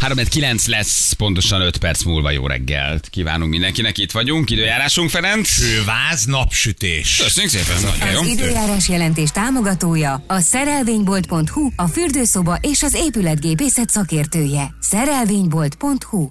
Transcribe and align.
3-9 0.00 0.66
lesz, 0.66 1.12
pontosan 1.12 1.60
5 1.60 1.76
perc 1.76 2.02
múlva 2.02 2.30
jó 2.30 2.46
reggelt. 2.46 3.08
Kívánunk 3.08 3.50
mindenkinek, 3.50 3.98
itt 3.98 4.10
vagyunk. 4.10 4.50
Időjárásunk, 4.50 5.10
Ferenc. 5.10 5.58
Hőváz, 5.58 6.24
napsütés. 6.24 7.16
Köszönjük 7.22 7.52
szépen, 7.52 7.82
nagyon 7.82 8.16
Az 8.16 8.26
jó. 8.26 8.32
időjárás 8.32 8.88
jelentés 8.88 9.30
támogatója 9.30 10.24
a 10.26 10.40
szerelvénybolt.hu, 10.40 11.68
a 11.76 11.86
fürdőszoba 11.86 12.58
és 12.60 12.82
az 12.82 12.94
épületgépészet 12.94 13.90
szakértője. 13.90 14.74
Szerelvénybolt.hu 14.80 16.28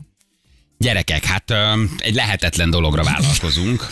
Gyerekek, 0.77 1.25
hát 1.25 1.53
egy 1.97 2.13
lehetetlen 2.15 2.69
dologra 2.69 3.03
vállalkozunk. 3.03 3.87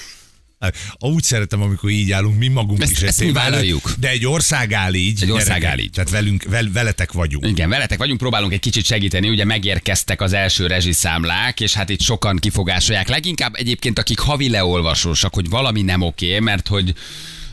Hát, 0.60 0.76
Úgy 1.00 1.24
szeretem, 1.24 1.62
amikor 1.62 1.90
így 1.90 2.12
állunk, 2.12 2.38
mi 2.38 2.48
magunk 2.48 2.82
Ezt- 2.82 2.92
is. 2.92 3.02
ezt 3.02 3.20
mi 3.24 3.32
vállaljuk. 3.32 3.94
De 4.00 4.10
egy 4.10 4.26
ország 4.26 4.74
áll 4.74 4.94
így. 4.94 5.24
Egy 5.24 5.32
ország 5.32 5.64
áll 5.64 5.78
így. 5.78 5.92
Tehát 5.92 6.10
velünk, 6.10 6.44
vel, 6.44 6.70
veletek 6.74 7.12
vagyunk. 7.12 7.46
Igen, 7.46 7.70
veletek 7.70 7.98
vagyunk, 7.98 8.20
próbálunk 8.20 8.54
egy 8.54 8.60
kicsit 8.60 8.86
segíteni, 8.86 9.30
ugye 9.30 9.46
megérkeztek 9.46 10.22
az 10.22 10.34
első 10.34 10.68
rezsiszámlák, 10.68 11.60
és 11.60 11.74
hát 11.74 11.90
itt 11.90 12.02
sokan 12.02 12.38
kifogásolják. 12.38 13.08
Leginkább 13.08 13.56
egyébként, 13.56 14.00
akik 14.00 14.20
havi 14.20 14.50
leolvasósak, 14.50 15.34
hogy 15.34 15.50
valami 15.50 15.82
nem 15.82 16.02
oké, 16.02 16.40
mert 16.40 16.68
hogy 16.68 16.94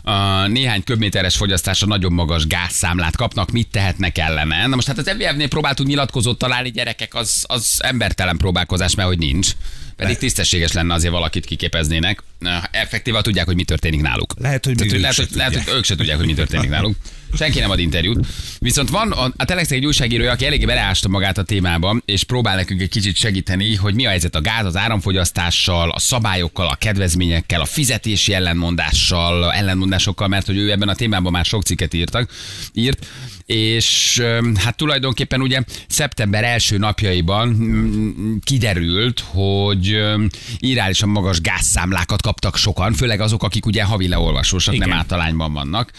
a 0.04 0.46
néhány 0.46 0.84
köbméteres 0.84 1.36
fogyasztásra 1.36 1.86
nagyon 1.86 2.12
magas 2.12 2.46
gázszámlát 2.46 3.16
kapnak, 3.16 3.50
mit 3.50 3.68
tehetnek 3.68 4.18
ellene. 4.18 4.66
Na 4.66 4.74
most 4.74 4.86
hát 4.86 4.98
az 4.98 5.12
MVF-nél 5.16 5.48
próbáltunk 5.48 5.88
nyilatkozót 5.88 6.38
találni, 6.38 6.70
gyerekek, 6.70 7.14
az, 7.14 7.44
az 7.48 7.80
embertelen 7.82 8.36
próbálkozás, 8.36 8.94
mert 8.94 9.08
hogy 9.08 9.18
nincs. 9.18 9.50
Pedig 9.96 10.16
tisztességes 10.16 10.72
lenne 10.72 10.94
azért 10.94 11.12
valakit 11.12 11.44
kiképeznének. 11.44 12.22
Na, 12.38 12.62
Effektívan 12.70 13.22
tudják, 13.22 13.46
hogy 13.46 13.54
mi 13.54 13.64
történik 13.64 14.00
náluk. 14.00 14.34
Lehet, 14.38 14.64
hogy 14.64 14.82
ők 14.82 15.00
lehet, 15.00 15.16
hogy, 15.16 15.28
lehet, 15.32 15.54
hogy 15.54 15.74
ők 15.74 15.84
se 15.84 15.94
tudják, 15.94 16.16
hogy 16.16 16.26
mi 16.26 16.34
történik 16.34 16.70
náluk. 16.70 16.96
Senki 17.36 17.60
nem 17.60 17.70
ad 17.70 17.78
interjút. 17.78 18.26
Viszont 18.58 18.88
van 18.88 19.12
a, 19.12 19.32
a 19.36 19.44
Telex 19.44 19.70
egy 19.70 19.86
újságírója, 19.86 20.32
aki 20.32 20.46
eléggé 20.46 20.64
beleásta 20.64 21.08
magát 21.08 21.38
a 21.38 21.42
témába, 21.42 21.96
és 22.04 22.24
próbál 22.24 22.56
nekünk 22.56 22.80
egy 22.80 22.88
kicsit 22.88 23.16
segíteni, 23.16 23.74
hogy 23.74 23.94
mi 23.94 24.06
a 24.06 24.08
helyzet 24.08 24.34
a 24.34 24.40
gáz, 24.40 24.64
az 24.64 24.76
áramfogyasztással, 24.76 25.90
a 25.90 25.98
szabályokkal, 25.98 26.66
a 26.66 26.74
kedvezményekkel, 26.74 27.60
a 27.60 27.64
fizetési 27.64 28.34
ellenmondással, 28.34 29.52
ellenmondásokkal, 29.52 30.28
mert 30.28 30.46
hogy 30.46 30.56
ő 30.56 30.70
ebben 30.70 30.88
a 30.88 30.94
témában 30.94 31.32
már 31.32 31.44
sok 31.44 31.62
cikket 31.62 31.94
írtak, 31.94 32.30
írt, 32.72 33.06
és 33.46 34.22
hát 34.54 34.76
tulajdonképpen 34.76 35.40
ugye 35.40 35.60
szeptember 35.88 36.44
első 36.44 36.78
napjaiban 36.78 37.48
mm, 37.48 38.36
kiderült, 38.44 39.24
hogy 39.26 39.92
öm, 39.92 40.28
irreálisan 40.58 41.08
magas 41.08 41.40
gázszámlákat 41.40 42.22
kaptak 42.22 42.56
sokan, 42.56 42.92
főleg 42.92 43.20
azok, 43.20 43.42
akik 43.42 43.66
ugye 43.66 43.84
havi 43.84 44.08
leolvasósak, 44.08 44.78
nem 44.78 44.88
Igen. 44.88 44.98
általányban 44.98 45.52
vannak 45.52 45.92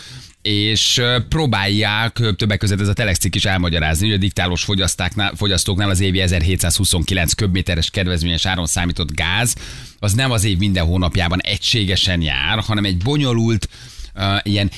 és 0.45 1.01
próbálják 1.29 2.21
többek 2.35 2.57
között 2.57 2.79
ez 2.79 2.87
a 2.87 2.93
Telex 2.93 3.19
cikk 3.19 3.35
is 3.35 3.45
elmagyarázni, 3.45 4.05
hogy 4.05 4.15
a 4.15 4.19
diktálós 4.19 4.63
fogyasztáknál, 4.63 5.33
fogyasztóknál 5.35 5.89
az 5.89 5.99
évi 5.99 6.19
1729 6.21 7.33
köbméteres 7.33 7.89
kedvezményes 7.89 8.45
áron 8.45 8.65
számított 8.65 9.11
gáz, 9.11 9.55
az 9.99 10.13
nem 10.13 10.31
az 10.31 10.43
év 10.43 10.57
minden 10.57 10.85
hónapjában 10.85 11.41
egységesen 11.41 12.21
jár, 12.21 12.59
hanem 12.59 12.85
egy 12.85 12.97
bonyolult 12.97 13.69
Uh, 14.17 14.37
ilyen 14.43 14.71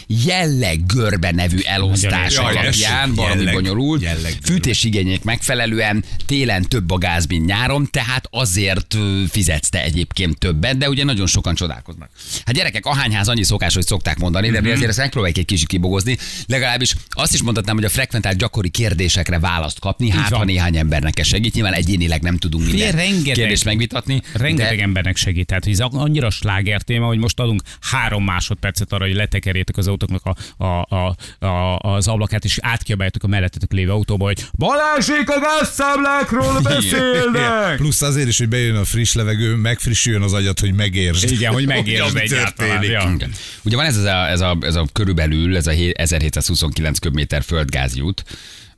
jelleggörbe 0.52 1.32
nevű 1.32 1.58
elosztás 1.64 2.34
Jaj, 2.34 2.56
alapján, 2.58 3.14
valami 3.14 3.36
jelleg- 3.36 3.54
bonyolult, 3.54 4.02
jelleggörbe. 4.02 4.38
fűtésigények 4.48 5.24
megfelelően 5.24 6.04
télen 6.26 6.64
több 6.64 6.92
a 6.92 6.98
gáz, 6.98 7.26
mint 7.26 7.46
nyáron, 7.46 7.88
tehát 7.92 8.28
azért 8.30 8.98
fizetsz 9.30 9.70
te 9.70 9.84
egyébként 9.84 10.38
többet, 10.38 10.78
de 10.78 10.90
ugye 10.90 11.04
nagyon 11.04 11.28
sokan 11.28 11.56
csodálkoznak. 11.56 12.10
Hát 12.46 12.56
gyerekek, 12.56 12.86
ahány 12.86 13.14
ház 13.14 13.28
annyi 13.28 13.44
szokás, 13.44 13.74
hogy 13.74 13.86
szokták 13.86 14.18
mondani, 14.18 14.50
de 14.50 14.62
mi 14.62 14.72
azért 14.72 14.90
ezt 14.90 14.98
megpróbáljuk 14.98 15.38
egy 15.40 15.46
kicsit 15.46 15.68
kibogozni. 15.68 16.18
Legalábbis 16.48 16.96
azt 17.10 17.34
is 17.34 17.42
mondhatnám, 17.42 17.76
hogy 17.76 17.86
a 17.86 17.90
frekventált 17.90 18.38
gyakori 18.38 18.70
kérdésekre 18.70 19.40
választ 19.40 19.80
kapni, 19.80 20.10
hát 20.10 20.34
ha 20.34 20.44
néhány 20.44 20.78
embernek 20.78 21.20
ez 21.20 21.28
segít. 21.28 21.54
Nyilván 21.54 21.74
egyénileg 21.74 22.22
nem 22.22 22.38
tudunk 22.38 22.66
minden 22.66 22.92
rengeteg- 22.92 23.34
kérdést 23.34 23.66
megvitatni. 23.66 24.22
Rengeteg 24.34 24.78
de 24.78 24.84
embernek 24.84 25.16
segít. 25.18 25.46
Tehát, 25.46 25.64
hogy 25.64 25.74
ez 25.74 25.80
annyira 25.80 26.30
sláger 26.30 26.82
téma, 26.82 27.06
hogy 27.06 27.18
most 27.18 27.40
adunk 27.40 27.62
három 27.82 28.24
másodpercet 28.24 28.94
arra, 28.94 29.06
hogy 29.06 29.16
letekerjétek 29.28 29.78
az 29.78 29.88
autóknak 29.88 30.26
a, 30.26 30.64
a, 30.66 30.96
a, 30.96 31.16
a, 31.46 31.80
az 31.80 32.08
ablakát, 32.08 32.44
és 32.44 32.58
átkiabáljátok 32.62 33.24
a 33.24 33.28
mellettetek 33.28 33.72
lévő 33.72 33.92
autóba, 33.92 34.26
hogy 34.26 34.46
Balázsék 34.58 35.30
a 35.30 35.40
gázszámlákról 35.40 36.62
beszélnek! 36.62 37.76
Plusz 37.76 38.02
azért 38.02 38.28
is, 38.28 38.38
hogy 38.38 38.50
bejön 38.50 38.76
a 38.76 38.86
friss 38.86 39.14
levegő, 39.14 39.56
megfrissüljön 39.56 40.22
az 40.22 40.34
agyat, 40.34 40.60
hogy 40.60 40.74
megértsd. 40.74 41.32
Igen, 41.32 41.54
hogy 41.54 41.68
megértsd 41.68 42.18
egyáltalán, 42.18 42.84
ja. 42.84 43.16
Ugye 43.64 43.76
van 43.76 43.86
ez 43.86 43.98
a, 43.98 44.30
ez 44.30 44.42
a, 44.42 44.58
ez 44.62 44.76
a 44.76 44.86
körülbelül, 44.94 45.56
ez 45.56 45.68
a 45.68 45.72
hé- 45.72 45.98
1729 45.98 47.00
köbméter 47.00 47.44
földgázjút, 47.44 48.24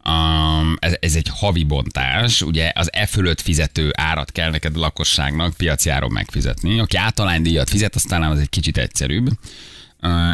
Um, 0.06 0.76
ez, 0.80 0.94
ez 1.00 1.16
egy 1.16 1.28
havi 1.34 1.64
bontás, 1.64 2.42
ugye 2.42 2.72
az 2.76 2.90
e 2.94 3.06
fölött 3.06 3.42
fizető 3.42 3.92
árat 3.94 4.32
kell 4.32 4.50
neked 4.50 4.76
a 4.76 4.80
lakosságnak 4.80 5.54
piaci 5.54 5.90
áron 5.90 6.12
megfizetni. 6.12 6.80
Aki 6.80 6.98
általánydíjat 6.98 7.70
fizet, 7.70 7.96
aztán 7.96 8.24
az 8.24 8.40
egy 8.40 8.50
kicsit 8.50 8.78
egyszerűbb. 8.78 9.28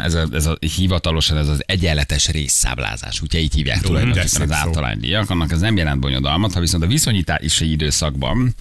Ez 0.04 0.14
a, 0.14 0.26
ez 0.32 0.46
a 0.46 0.56
hivatalosan 0.76 1.36
ez 1.36 1.48
az 1.48 1.62
egyenletes 1.66 2.28
részszáblázás, 2.28 3.20
ugye 3.20 3.38
így 3.38 3.54
hívják 3.54 3.80
tulajdonképpen 3.80 4.26
szép 4.26 4.42
az 4.42 4.52
általánydíjak, 4.52 5.30
annak 5.30 5.52
ez 5.52 5.60
nem 5.60 5.76
jelent 5.76 6.00
bonyodalmat, 6.00 6.52
ha 6.52 6.60
viszont 6.60 6.82
a 6.82 6.86
viszonyítási 6.86 7.70
időszakban 7.70 8.54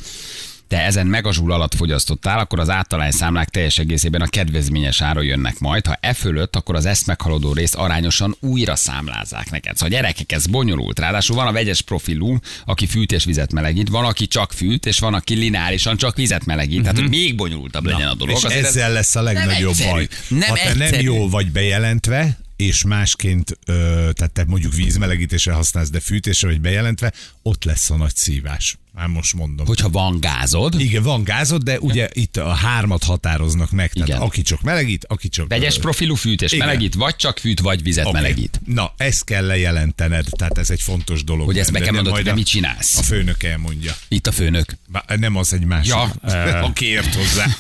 te 0.67 0.81
ezen 0.83 1.07
megazsul 1.07 1.51
alatt 1.51 1.75
fogyasztottál, 1.75 2.39
akkor 2.39 2.59
az 2.59 2.69
általány 2.69 3.11
számlák 3.11 3.49
teljes 3.49 3.77
egészében 3.77 4.21
a 4.21 4.27
kedvezményes 4.27 5.01
ára 5.01 5.21
jönnek 5.21 5.59
majd. 5.59 5.85
Ha 5.85 5.97
e 5.99 6.13
fölött, 6.13 6.55
akkor 6.55 6.75
az 6.75 6.85
ezt 6.85 7.05
meghaladó 7.07 7.53
részt 7.53 7.75
arányosan 7.75 8.35
újra 8.39 8.75
számlázák 8.75 9.49
neked. 9.51 9.73
Szóval 9.75 9.89
gyerekek, 9.89 10.31
ez 10.31 10.47
bonyolult. 10.47 10.99
Ráadásul 10.99 11.35
van 11.35 11.47
a 11.47 11.51
vegyes 11.51 11.81
profilú, 11.81 12.37
aki 12.65 12.85
fűt 12.87 13.11
és 13.11 13.23
vizet 13.23 13.51
melegít, 13.53 13.89
van, 13.89 14.05
aki 14.05 14.27
csak 14.27 14.51
fűt, 14.53 14.85
és 14.85 14.99
van, 14.99 15.13
aki 15.13 15.35
lineárisan 15.35 15.97
csak 15.97 16.15
vizet 16.15 16.45
melegít. 16.45 16.81
Tehát, 16.81 16.97
hogy 16.99 17.09
még 17.09 17.35
bonyolultabb 17.35 17.85
legyen 17.85 18.07
a 18.07 18.13
dolog. 18.15 18.35
És 18.37 18.43
Azért 18.43 18.61
ez- 18.61 18.67
ezzel 18.67 18.91
lesz 18.91 19.15
a 19.15 19.21
legnagyobb 19.21 19.69
egyszerű. 19.69 19.89
baj. 19.91 20.07
Nem 20.27 20.49
ha 20.49 20.55
te 20.55 20.73
nem 20.73 20.99
jól 20.99 21.29
vagy 21.29 21.51
bejelentve, 21.51 22.37
és 22.55 22.83
másként, 22.83 23.57
ö, 23.65 23.73
tehát 24.13 24.31
te 24.33 24.43
mondjuk 24.47 24.73
vízmelegítésre 24.73 25.53
használsz, 25.53 25.89
de 25.89 25.99
fűtésre 25.99 26.47
vagy 26.47 26.61
bejelentve, 26.61 27.13
ott 27.41 27.63
lesz 27.63 27.89
a 27.89 27.95
nagy 27.95 28.15
szívás. 28.15 28.77
Már 28.95 29.07
most 29.07 29.33
mondom. 29.33 29.65
Hogyha 29.65 29.89
van 29.89 30.19
gázod, 30.19 30.79
Igen, 30.79 31.03
van 31.03 31.23
gázod, 31.23 31.63
de 31.63 31.79
ugye 31.79 32.09
itt 32.13 32.37
a 32.37 32.49
hármat 32.53 33.03
határoznak 33.03 33.71
meg. 33.71 33.91
Tehát 33.91 34.07
Igen. 34.07 34.21
aki 34.21 34.41
csak 34.41 34.61
melegít, 34.61 35.05
aki 35.07 35.29
csak... 35.29 35.47
vegyes 35.47 35.79
profilú 35.79 36.15
fűt 36.15 36.41
és 36.41 36.51
Igen. 36.51 36.67
melegít, 36.67 36.93
vagy 36.93 37.15
csak 37.15 37.39
fűt, 37.39 37.59
vagy 37.59 37.83
vizet 37.83 38.05
oké. 38.05 38.13
melegít. 38.13 38.61
Na, 38.65 38.93
ezt 38.97 39.23
kell 39.23 39.45
lejelentened, 39.45 40.25
tehát 40.37 40.57
ez 40.57 40.69
egy 40.69 40.81
fontos 40.81 41.23
dolog. 41.23 41.45
Hogy 41.45 41.57
ezt 41.59 41.71
De 41.71 41.79
be 41.79 41.85
kell 41.85 41.93
mondod, 41.93 42.27
a- 42.27 42.33
mit 42.33 42.45
csinálsz. 42.45 42.97
A 42.97 43.01
főnök 43.03 43.43
elmondja. 43.43 43.95
Itt 44.07 44.27
a 44.27 44.31
főnök. 44.31 44.77
Nem 45.15 45.35
az 45.35 45.53
egy 45.53 45.65
másik. 45.65 45.93
Ja. 45.93 46.11
Aki 46.67 46.85
ért 46.85 47.15
hozzá. 47.15 47.45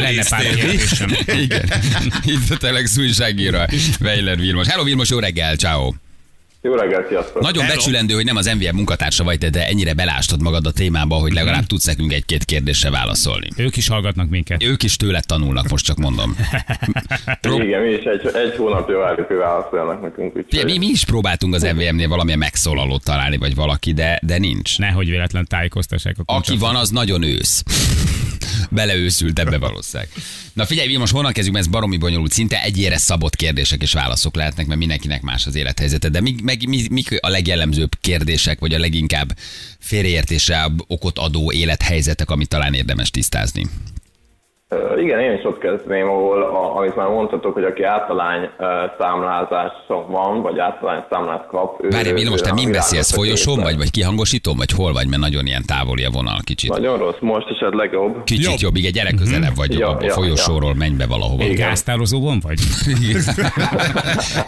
Lenne 0.00 0.24
pár 0.28 0.42
Körbenéztél. 0.42 0.54
kérdésem. 0.54 1.10
Igen. 1.44 1.70
Itt 2.24 2.50
a 2.50 2.56
Telex 2.56 2.96
újságíró, 2.98 3.58
Weiler 4.00 4.38
Vilmos. 4.38 4.66
Hello 4.66 4.84
Vilmos, 4.84 5.08
jó 5.10 5.18
reggel, 5.18 5.56
ciao. 5.56 5.92
Jó 6.64 6.74
reggelt, 6.74 7.08
sziasztok! 7.08 7.42
Nagyon 7.42 7.62
Hello. 7.62 7.76
becsülendő, 7.76 8.14
hogy 8.14 8.24
nem 8.24 8.36
az 8.36 8.46
MVM 8.46 8.74
munkatársa 8.74 9.24
vagy, 9.24 9.38
te, 9.38 9.50
de 9.50 9.66
ennyire 9.66 9.94
belástad 9.94 10.42
magad 10.42 10.66
a 10.66 10.72
témába, 10.72 11.14
hogy 11.14 11.32
legalább 11.32 11.66
tudsz 11.66 11.84
nekünk 11.84 12.12
egy-két 12.12 12.44
kérdésre 12.44 12.90
válaszolni. 12.90 13.48
Ők 13.56 13.76
is 13.76 13.88
hallgatnak 13.88 14.30
minket. 14.30 14.62
Ők 14.62 14.82
is 14.82 14.96
tőled 14.96 15.26
tanulnak, 15.26 15.68
most 15.68 15.84
csak 15.84 15.96
mondom. 15.96 16.36
Prób- 17.40 17.62
Igen, 17.66 17.82
mi 17.82 17.90
is 17.90 18.04
egy, 18.04 18.26
egy 18.34 18.56
hónapja 18.56 18.98
várjuk, 18.98 19.26
hogy 19.26 19.36
válaszoljanak 19.36 20.02
nekünk. 20.02 20.36
Úgyhogy 20.36 20.64
mi, 20.64 20.78
mi 20.78 20.86
is 20.86 21.04
próbáltunk 21.04 21.54
az 21.54 21.62
MVM-nél 21.62 22.08
valamilyen 22.08 22.38
megszólalót 22.38 23.04
találni, 23.04 23.36
vagy 23.36 23.54
valaki, 23.54 23.92
de, 23.92 24.18
de 24.22 24.38
nincs. 24.38 24.78
Nehogy 24.78 25.08
véletlen 25.10 25.46
tájékoztassák 25.48 26.16
Aki 26.24 26.56
van, 26.56 26.76
az 26.76 26.90
nagyon 26.90 27.22
ősz. 27.22 27.62
Beleőszült 28.70 29.38
ebbe 29.38 29.58
valószínűleg. 29.58 30.12
Na 30.52 30.66
figyelj, 30.66 30.88
Vilmos, 30.88 31.10
honnan 31.10 31.32
kezdjük, 31.32 31.54
mert 31.54 31.66
ez 31.66 31.72
baromi 31.72 31.96
bonyolult. 31.96 32.32
Szinte 32.32 32.62
egyére 32.62 32.98
szabott 32.98 33.36
kérdések 33.36 33.82
és 33.82 33.92
válaszok 33.92 34.34
lehetnek, 34.36 34.66
mert 34.66 34.78
mindenkinek 34.78 35.22
más 35.22 35.46
az 35.46 35.54
élethelyzete. 35.54 36.08
De 36.08 36.20
mi, 36.20 36.34
meg, 36.42 36.68
mi, 36.68 36.86
mik 36.90 37.18
a 37.20 37.28
legjellemzőbb 37.28 37.96
kérdések, 38.00 38.58
vagy 38.58 38.74
a 38.74 38.78
leginkább 38.78 39.36
félreértésre 39.78 40.66
okot 40.86 41.18
adó 41.18 41.52
élethelyzetek, 41.52 42.30
amit 42.30 42.48
talán 42.48 42.74
érdemes 42.74 43.10
tisztázni? 43.10 43.66
Igen, 44.98 45.20
én 45.20 45.32
is 45.38 45.44
ott 45.44 45.58
kezdném, 45.58 46.08
ahol, 46.08 46.42
a, 46.42 46.76
amit 46.76 46.96
már 46.96 47.08
mondhatok, 47.08 47.54
hogy 47.54 47.64
aki 47.64 47.82
általány 47.82 48.48
számlázáson 48.98 50.10
van, 50.10 50.42
vagy 50.42 50.58
általány 50.58 51.04
számlát 51.10 51.46
kap. 51.46 51.86
Várj, 51.90 52.08
ő- 52.08 52.14
Vilmos, 52.14 52.40
ő 52.40 52.42
te 52.42 52.50
a 52.50 52.54
min 52.54 52.72
beszélsz? 52.72 53.12
Folyosón 53.14 53.60
vagy, 53.60 53.76
vagy 53.76 53.90
kihangosítón, 53.90 54.56
vagy 54.56 54.70
hol 54.70 54.92
vagy, 54.92 55.08
mert 55.08 55.22
nagyon 55.22 55.46
ilyen 55.46 55.62
távoli 55.66 56.04
a 56.04 56.10
vonal 56.10 56.40
kicsit. 56.44 56.70
Nagyon 56.70 56.98
rossz, 56.98 57.16
most 57.20 57.46
esetleg 57.50 57.92
jobb. 57.92 58.24
Kicsit 58.24 58.44
jobb, 58.44 58.58
jobb 58.60 58.76
igen, 58.76 58.92
gyere 58.92 59.10
közelebb 59.12 59.54
vagy 59.56 59.78
Ja, 59.78 59.88
a, 59.88 59.96
a 59.96 60.04
ja, 60.04 60.12
folyosóról, 60.12 60.74
menj 60.74 60.94
be 60.96 61.06
valahova. 61.06 61.42
Egy 61.42 61.54
gáztározóban 61.56 62.38
vagy? 62.42 62.58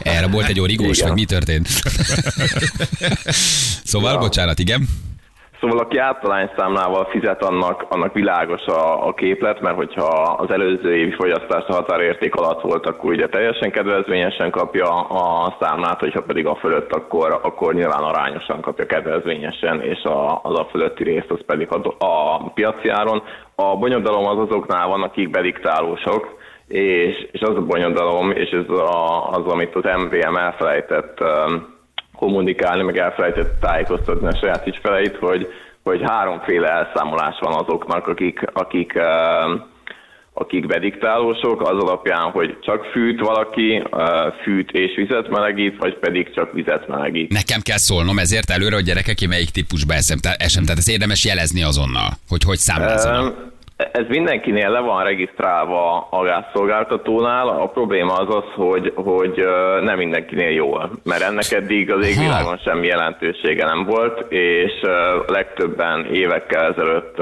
Erre 0.02 0.26
volt 0.26 0.48
egy 0.48 0.60
origós, 0.60 0.96
Igen. 0.96 1.08
vagy 1.08 1.18
mi 1.18 1.24
történt? 1.24 1.66
szóval, 3.84 4.12
Ja. 4.12 4.18
bocsánat, 4.18 4.58
igen. 4.58 4.88
Szóval 5.64 5.78
aki 5.78 5.98
általányszámlával 5.98 7.04
fizet, 7.04 7.42
annak, 7.42 7.84
annak 7.88 8.12
világos 8.12 8.66
a, 8.66 9.06
a 9.06 9.14
képlet, 9.14 9.60
mert 9.60 9.76
hogyha 9.76 10.06
az 10.38 10.50
előző 10.50 10.96
évi 10.96 11.10
fogyasztás 11.10 11.64
a 11.66 11.72
határérték 11.72 12.34
alatt 12.34 12.60
volt, 12.60 12.86
akkor 12.86 13.10
ugye 13.10 13.26
teljesen 13.26 13.70
kedvezményesen 13.70 14.50
kapja 14.50 14.88
a 15.00 15.56
számlát, 15.60 16.00
hogyha 16.00 16.22
pedig 16.22 16.46
a 16.46 16.54
fölött, 16.54 16.92
akkor, 16.92 17.40
akkor 17.42 17.74
nyilván 17.74 18.02
arányosan 18.02 18.60
kapja 18.60 18.86
kedvezményesen, 18.86 19.80
és 19.80 20.02
a, 20.02 20.40
az 20.42 20.58
a 20.58 20.68
fölötti 20.70 21.04
részt 21.04 21.30
az 21.30 21.44
pedig 21.46 21.68
a, 21.70 22.04
a 22.04 22.42
piaci 22.54 22.88
áron. 22.88 23.22
A 23.54 23.76
bonyodalom 23.76 24.26
az 24.26 24.38
azoknál 24.38 24.88
van, 24.88 25.02
akik 25.02 25.30
bediktálósok, 25.30 26.36
és, 26.68 27.28
és 27.32 27.40
az 27.40 27.56
a 27.56 27.66
bonyodalom, 27.66 28.30
és 28.30 28.50
ez 28.50 28.78
a, 28.78 29.28
az, 29.30 29.46
amit 29.46 29.74
az 29.74 30.02
MVM 30.02 30.36
elfelejtett 30.36 31.20
um, 31.20 31.73
kommunikálni, 32.16 32.82
meg 32.82 32.98
elfelejtett 32.98 33.60
tájékoztatni 33.60 34.26
a 34.26 34.36
saját 34.36 34.66
ügyfeleit, 34.66 35.16
hogy, 35.16 35.48
hogy 35.82 36.00
háromféle 36.04 36.68
elszámolás 36.68 37.38
van 37.40 37.52
azoknak, 37.52 38.08
akik, 38.08 38.40
akik, 38.52 38.92
um, 38.94 39.62
akik 40.32 40.66
bediktálósok, 40.66 41.60
az 41.60 41.82
alapján, 41.82 42.30
hogy 42.30 42.58
csak 42.60 42.84
fűt 42.84 43.20
valaki, 43.20 43.82
uh, 43.90 44.32
fűt 44.42 44.70
és 44.70 44.94
vizet 44.96 45.28
melegít, 45.28 45.78
vagy 45.78 45.98
pedig 45.98 46.34
csak 46.34 46.52
vizet 46.52 46.88
melegít. 46.88 47.32
Nekem 47.32 47.60
kell 47.60 47.78
szólnom 47.78 48.18
ezért 48.18 48.50
előre, 48.50 48.74
hogy 48.74 48.84
gyerekek, 48.84 49.28
melyik 49.28 49.50
típusba 49.50 49.94
eszem. 49.94 50.18
esem. 50.36 50.62
Tehát 50.62 50.78
ez 50.78 50.88
érdemes 50.88 51.24
jelezni 51.24 51.62
azonnal, 51.62 52.10
hogy 52.28 52.42
hogy 52.42 52.58
számlázzanak. 52.58 53.52
Ez 53.76 54.06
mindenkinél 54.08 54.70
le 54.70 54.80
van 54.80 55.04
regisztrálva 55.04 56.08
a 56.10 56.22
gázszolgáltatónál. 56.22 57.48
A 57.48 57.66
probléma 57.68 58.12
az 58.12 58.34
az, 58.34 58.44
hogy, 58.54 58.92
hogy 58.94 59.44
nem 59.82 59.98
mindenkinél 59.98 60.50
jól, 60.50 60.90
mert 61.04 61.22
ennek 61.22 61.50
eddig 61.50 61.92
az 61.92 62.06
égvilágon 62.06 62.56
semmi 62.56 62.86
jelentősége 62.86 63.64
nem 63.64 63.84
volt, 63.84 64.32
és 64.32 64.72
legtöbben 65.26 66.06
évekkel 66.06 66.72
ezelőtt 66.72 67.16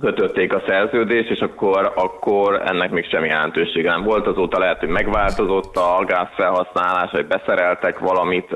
kötötték 0.00 0.52
a 0.52 0.62
szerződést, 0.66 1.30
és 1.30 1.38
akkor, 1.38 1.92
akkor 1.96 2.62
ennek 2.66 2.90
még 2.90 3.08
semmi 3.10 3.28
jelentősége 3.28 3.90
nem 3.90 4.02
volt. 4.02 4.26
Azóta 4.26 4.58
lehet, 4.58 4.78
hogy 4.78 4.88
megváltozott 4.88 5.76
a 5.76 6.04
gázfelhasználás, 6.06 7.10
hogy 7.10 7.26
beszereltek 7.26 7.98
valamit, 7.98 8.48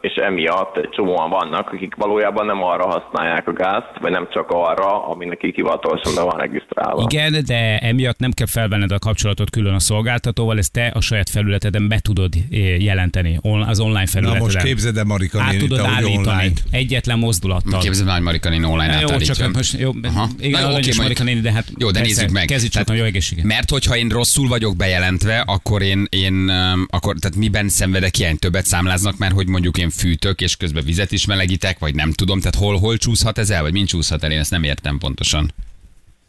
és 0.00 0.14
emiatt 0.14 0.76
egy 0.76 0.88
csomóan 0.88 1.30
vannak, 1.30 1.72
akik 1.72 1.94
valójában 1.94 2.46
nem 2.46 2.62
arra 2.62 2.86
használják 2.86 3.48
a 3.48 3.52
gázt, 3.52 3.92
vagy 4.00 4.10
nem 4.10 4.28
csak 4.30 4.50
arra, 4.50 5.06
ami 5.06 5.24
neki 5.24 5.52
hivatalosan 5.54 6.14
be 6.14 6.22
van 6.22 6.38
regisztrálva. 6.38 7.06
Igen, 7.10 7.44
de 7.46 7.78
emiatt 7.78 8.18
nem 8.18 8.30
kell 8.30 8.46
felvenned 8.46 8.92
a 8.92 8.98
kapcsolatot 8.98 9.50
külön 9.50 9.74
a 9.74 9.80
szolgáltatóval, 9.80 10.58
ezt 10.58 10.72
te 10.72 10.90
a 10.94 11.00
saját 11.00 11.30
felületeden 11.30 11.88
be 11.88 11.98
tudod 11.98 12.32
jelenteni 12.78 13.38
az 13.66 13.80
online 13.80 14.06
felületeden. 14.06 14.38
Na 14.38 14.44
most 14.44 14.62
képzeld 14.62 14.96
el 14.96 15.04
Marika 15.04 15.40
Át 15.40 15.58
tudod 15.58 15.78
állítani 15.78 16.16
online. 16.16 16.52
egyetlen 16.70 17.18
mozdulattal. 17.18 17.80
Képzeld 17.80 18.08
el, 18.08 18.14
hogy 18.14 18.22
Marika 18.22 18.48
online 18.48 19.00
jó, 19.00 19.16
csak 19.16 19.52
most, 19.52 19.78
jó, 19.78 19.90
Aha 20.02 20.26
igen, 20.50 20.70
Na, 20.70 20.76
oké, 20.76 20.90
Marika 20.96 21.22
néni, 21.24 21.40
de 21.40 21.52
hát 21.52 21.66
jó, 21.78 21.90
de 21.90 22.00
nézzük 22.00 22.30
meg. 22.30 22.46
Kezdjük 22.46 22.72
csak 22.72 22.96
jó 22.96 23.04
egészséget. 23.04 23.44
Mert 23.44 23.70
hogyha 23.70 23.96
én 23.96 24.08
rosszul 24.08 24.48
vagyok 24.48 24.76
bejelentve, 24.76 25.40
akkor 25.40 25.82
én, 25.82 26.06
én 26.08 26.48
akkor, 26.88 27.16
tehát 27.18 27.36
miben 27.36 27.68
szenvedek 27.68 28.18
ilyen 28.18 28.38
többet 28.38 28.66
számláznak, 28.66 29.18
mert 29.18 29.34
hogy 29.34 29.48
mondjuk 29.48 29.78
én 29.78 29.90
fűtök, 29.90 30.40
és 30.40 30.56
közben 30.56 30.84
vizet 30.84 31.12
is 31.12 31.24
melegítek, 31.24 31.78
vagy 31.78 31.94
nem 31.94 32.12
tudom, 32.12 32.38
tehát 32.38 32.54
hol, 32.54 32.78
hol 32.78 32.96
csúszhat 32.96 33.38
ez 33.38 33.50
el, 33.50 33.62
vagy 33.62 33.72
mind 33.72 33.88
csúszhat 33.88 34.24
el, 34.24 34.30
én 34.30 34.38
ezt 34.38 34.50
nem 34.50 34.62
értem 34.62 34.98
pontosan. 34.98 35.52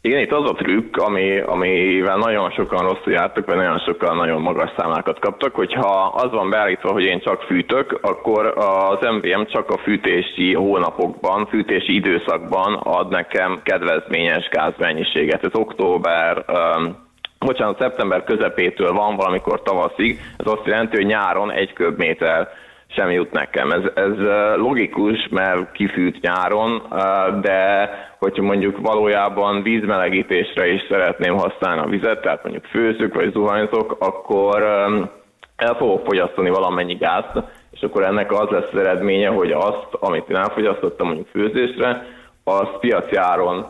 Igen, 0.04 0.20
itt 0.20 0.32
az 0.32 0.50
a 0.50 0.54
trükk, 0.54 0.96
ami, 0.96 1.40
amivel 1.40 2.16
nagyon 2.16 2.50
sokan 2.50 2.88
rosszul 2.88 3.12
jártak, 3.12 3.46
vagy 3.46 3.56
nagyon 3.56 3.78
sokan 3.78 4.16
nagyon 4.16 4.40
magas 4.40 4.70
számlákat 4.76 5.18
kaptak, 5.18 5.54
hogyha 5.54 6.12
az 6.14 6.30
van 6.30 6.50
beállítva, 6.50 6.92
hogy 6.92 7.04
én 7.04 7.20
csak 7.20 7.42
fűtök, 7.42 7.98
akkor 8.00 8.46
az 8.56 8.98
MVM 9.00 9.42
csak 9.42 9.70
a 9.70 9.78
fűtési 9.78 10.54
hónapokban, 10.54 11.46
fűtési 11.46 11.94
időszakban 11.94 12.74
ad 12.74 13.08
nekem 13.08 13.60
kedvezményes 13.64 14.48
gázmennyiséget. 14.48 15.44
Ez 15.44 15.54
október, 15.54 16.44
um, 16.48 16.96
bocsánat, 17.38 17.78
szeptember 17.78 18.24
közepétől 18.24 18.92
van 18.92 19.16
valamikor 19.16 19.62
tavaszig, 19.62 20.20
ez 20.36 20.52
azt 20.52 20.66
jelenti, 20.66 20.96
hogy 20.96 21.06
nyáron 21.06 21.52
egy 21.52 21.72
köbméter 21.72 22.48
sem 22.94 23.10
jut 23.10 23.32
nekem. 23.32 23.70
Ez, 23.70 23.82
ez 23.94 24.16
logikus, 24.56 25.28
mert 25.30 25.72
kifűt 25.72 26.20
nyáron, 26.20 26.82
de 27.40 27.90
hogyha 28.18 28.42
mondjuk 28.42 28.78
valójában 28.80 29.62
vízmelegítésre 29.62 30.66
is 30.66 30.82
szeretném 30.88 31.36
használni 31.36 31.80
a 31.80 31.88
vizet, 31.88 32.20
tehát 32.20 32.42
mondjuk 32.42 32.64
főzök 32.64 33.14
vagy 33.14 33.32
zuhanyzok, 33.32 33.96
akkor 33.98 34.62
el 35.56 35.74
fogok 35.74 36.04
fogyasztani 36.06 36.50
valamennyi 36.50 36.94
gázt, 36.94 37.42
és 37.70 37.80
akkor 37.80 38.04
ennek 38.04 38.32
az 38.32 38.48
lesz 38.48 38.72
az 38.72 38.78
eredménye, 38.78 39.28
hogy 39.28 39.50
azt, 39.50 39.88
amit 39.90 40.28
én 40.28 40.36
elfogyasztottam 40.36 41.06
mondjuk 41.06 41.28
főzésre, 41.28 42.06
azt 42.44 42.78
piaci 42.80 43.16
áron 43.16 43.66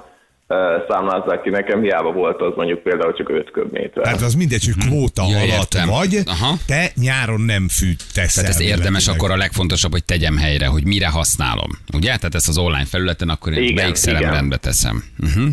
számlázzák 0.89 1.43
ki 1.43 1.51
nekem, 1.51 1.83
hiába 1.83 2.13
volt 2.13 2.41
az 2.41 2.53
mondjuk 2.57 2.83
például 2.83 3.13
csak 3.13 3.29
5 3.29 3.51
köbméter. 3.51 4.03
Tehát 4.03 4.21
az 4.21 4.35
mindegy, 4.35 4.65
hogy 4.65 4.87
kvóta 4.87 5.23
ja, 5.31 5.37
alatt 5.37 5.75
értem. 5.75 5.89
vagy, 5.89 6.17
Aha. 6.27 6.55
te 6.67 6.91
nyáron 6.95 7.41
nem 7.41 7.69
fűtesz 7.69 8.35
Tehát 8.35 8.51
ez 8.51 8.61
érdemes 8.61 9.09
akkor 9.09 9.31
a 9.31 9.37
legfontosabb, 9.37 9.93
hogy 9.93 10.05
tegyem 10.05 10.37
helyre, 10.37 10.67
hogy 10.67 10.85
mire 10.85 11.09
használom. 11.09 11.71
Ugye? 11.95 12.17
Tehát 12.17 12.35
ezt 12.35 12.49
az 12.49 12.59
online 12.59 12.85
felületen 12.85 13.29
akkor 13.29 13.53
én 13.53 13.75
beixelem, 13.75 14.33
rendbe 14.33 14.57
teszem. 14.57 15.05
Uh-huh. 15.19 15.49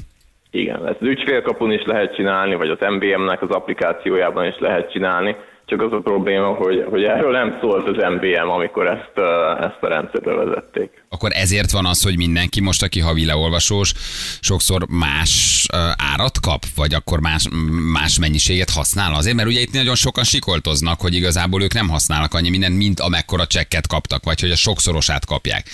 Igen, 0.52 0.88
ezt 0.88 1.02
az 1.02 1.08
ügyfélkapun 1.08 1.72
is 1.72 1.84
lehet 1.86 2.16
csinálni, 2.16 2.56
vagy 2.56 2.70
az 2.70 2.78
MBM-nek 2.80 3.42
az 3.42 3.50
applikációjában 3.50 4.46
is 4.46 4.56
lehet 4.60 4.92
csinálni 4.92 5.36
csak 5.70 5.82
az 5.82 5.92
a 5.92 6.00
probléma, 6.00 6.48
hogy, 6.48 6.86
hogy 6.90 7.04
erről 7.04 7.32
nem 7.32 7.58
szólt 7.62 7.88
az 7.88 7.96
MBM, 8.14 8.50
amikor 8.50 8.88
ezt, 8.88 9.18
ezt 9.60 9.78
a 9.82 9.88
rendszert 9.88 10.26
vezették. 10.26 11.04
Akkor 11.10 11.32
ezért 11.34 11.72
van 11.72 11.86
az, 11.86 12.04
hogy 12.04 12.18
mindenki 12.18 12.62
most, 12.62 12.84
aki 12.84 13.00
havi 13.00 13.26
leolvasós, 13.26 13.94
sokszor 14.40 14.86
más 14.90 15.66
árat 16.14 16.40
kap, 16.40 16.64
vagy 16.76 16.94
akkor 16.94 17.20
más, 17.20 17.48
más 17.92 18.20
mennyiséget 18.20 18.70
használ 18.70 19.14
azért, 19.14 19.36
mert 19.36 19.48
ugye 19.48 19.60
itt 19.60 19.74
nagyon 19.74 19.96
sokan 19.96 20.24
sikoltoznak, 20.24 21.02
hogy 21.02 21.16
igazából 21.16 21.64
ők 21.64 21.74
nem 21.74 21.90
használnak 21.90 22.34
annyi 22.34 22.50
mindent, 22.50 22.78
mint 22.78 23.00
amekkora 23.00 23.46
csekket 23.48 23.88
kaptak, 23.88 24.24
vagy 24.24 24.40
hogy 24.40 24.52
a 24.52 24.56
sokszorosát 24.56 25.26
kapják. 25.26 25.66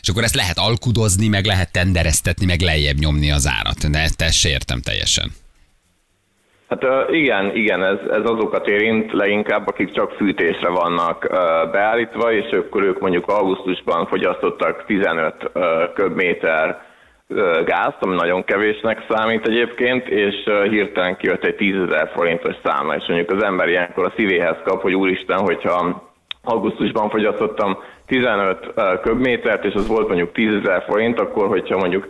És 0.00 0.08
akkor 0.08 0.22
ezt 0.22 0.34
lehet 0.34 0.58
alkudozni, 0.58 1.28
meg 1.28 1.44
lehet 1.44 1.72
tendereztetni, 1.72 2.46
meg 2.46 2.60
lejjebb 2.60 2.98
nyomni 2.98 3.30
az 3.30 3.46
árat. 3.46 3.90
De 3.90 3.98
ezt 3.98 4.44
értem 4.44 4.80
teljesen. 4.80 5.32
Hát 6.68 7.10
igen, 7.10 7.54
igen, 7.54 7.84
ez, 7.84 7.98
ez 8.10 8.30
azokat 8.30 8.68
érint 8.68 9.12
leginkább, 9.12 9.66
akik 9.66 9.92
csak 9.92 10.10
fűtésre 10.10 10.68
vannak 10.68 11.26
beállítva, 11.72 12.32
és 12.32 12.50
akkor 12.50 12.82
ők 12.82 13.00
mondjuk 13.00 13.28
augusztusban 13.28 14.06
fogyasztottak 14.06 14.84
15 14.86 15.50
köbméter 15.94 16.82
gázt, 17.64 17.96
ami 18.00 18.14
nagyon 18.14 18.44
kevésnek 18.44 19.06
számít 19.08 19.46
egyébként, 19.46 20.08
és 20.08 20.34
hirtelen 20.70 21.16
kijött 21.16 21.44
egy 21.44 21.54
10 21.56 21.74
ezer 21.74 22.10
forintos 22.14 22.54
számla, 22.64 22.94
és 22.94 23.04
mondjuk 23.08 23.30
az 23.30 23.42
ember 23.42 23.68
ilyenkor 23.68 24.04
a 24.04 24.12
szívéhez 24.16 24.56
kap, 24.64 24.82
hogy 24.82 24.94
úristen, 24.94 25.38
hogyha 25.38 26.02
augusztusban 26.42 27.10
fogyasztottam 27.10 27.78
15 28.06 28.72
köbmétert, 29.02 29.64
és 29.64 29.74
az 29.74 29.86
volt 29.86 30.06
mondjuk 30.06 30.32
10 30.32 30.54
ezer 30.54 30.82
forint, 30.82 31.20
akkor 31.20 31.48
hogyha 31.48 31.78
mondjuk 31.78 32.08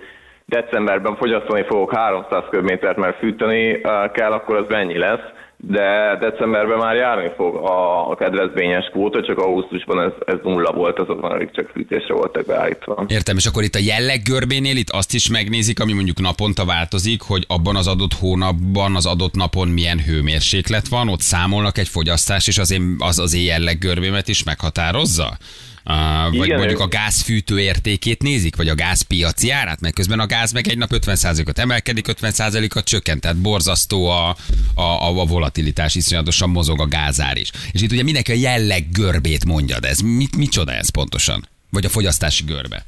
decemberben 0.60 1.16
fogyasztani 1.16 1.62
fogok 1.62 1.94
300 1.94 2.42
köbmétert, 2.50 2.96
mert 2.96 3.18
fűteni 3.18 3.80
kell, 4.12 4.32
akkor 4.32 4.56
az 4.56 4.64
mennyi 4.68 4.98
lesz, 4.98 5.26
de 5.56 6.16
decemberben 6.20 6.78
már 6.78 6.94
járni 6.94 7.30
fog 7.36 7.56
a, 7.56 8.14
kedvezményes 8.18 8.88
kvóta, 8.92 9.22
csak 9.22 9.38
augusztusban 9.38 10.00
ez, 10.00 10.12
ez 10.26 10.38
nulla 10.42 10.72
volt, 10.72 10.98
azokban, 10.98 11.50
csak 11.52 11.70
fűtésre 11.72 12.14
voltak 12.14 12.46
beállítva. 12.46 13.04
Értem, 13.08 13.36
és 13.36 13.46
akkor 13.46 13.62
itt 13.62 13.74
a 13.74 13.78
jelleg 13.78 14.20
görbénél 14.24 14.76
itt 14.76 14.90
azt 14.90 15.14
is 15.14 15.30
megnézik, 15.30 15.80
ami 15.80 15.92
mondjuk 15.92 16.20
naponta 16.20 16.64
változik, 16.64 17.22
hogy 17.22 17.44
abban 17.48 17.76
az 17.76 17.86
adott 17.86 18.12
hónapban, 18.12 18.96
az 18.96 19.06
adott 19.06 19.34
napon 19.34 19.68
milyen 19.68 19.98
hőmérséklet 19.98 20.88
van, 20.88 21.08
ott 21.08 21.20
számolnak 21.20 21.78
egy 21.78 21.88
fogyasztás, 21.88 22.48
és 22.48 22.58
az 22.58 22.72
én, 22.72 22.96
az, 22.98 23.18
az 23.18 23.34
én 23.34 23.44
jelleg 23.44 23.78
görbémet 23.78 24.28
is 24.28 24.44
meghatározza? 24.44 25.36
Vagy 25.84 26.44
Igen, 26.44 26.58
mondjuk 26.58 26.80
a 26.80 26.88
gázfűtő 26.88 27.60
értékét 27.60 28.22
nézik, 28.22 28.56
vagy 28.56 28.68
a 28.68 28.74
gázpiaci 28.74 29.50
árát, 29.50 29.80
mert 29.80 29.94
közben 29.94 30.20
a 30.20 30.26
gáz 30.26 30.52
meg 30.52 30.68
egy 30.68 30.78
nap 30.78 30.90
50%-ot 30.92 31.58
emelkedik, 31.58 32.06
50%-ot 32.08 32.84
csökkent, 32.84 33.20
tehát 33.20 33.36
borzasztó 33.36 34.06
a, 34.06 34.36
a, 34.74 35.08
a 35.20 35.24
volatilitás, 35.24 35.94
iszonyatosan 35.94 36.50
mozog 36.50 36.80
a 36.80 36.86
gázár 36.86 37.36
is. 37.36 37.50
És 37.72 37.82
itt 37.82 37.92
ugye 37.92 38.02
mindenki 38.02 38.32
a 38.32 38.34
jelleg 38.34 38.90
görbét 38.90 39.44
mondja, 39.44 39.80
de 39.80 39.88
ez 39.88 39.98
mit, 39.98 40.36
micsoda 40.36 40.72
ez 40.72 40.88
pontosan? 40.88 41.48
Vagy 41.70 41.84
a 41.84 41.88
fogyasztási 41.88 42.44
görbe? 42.44 42.84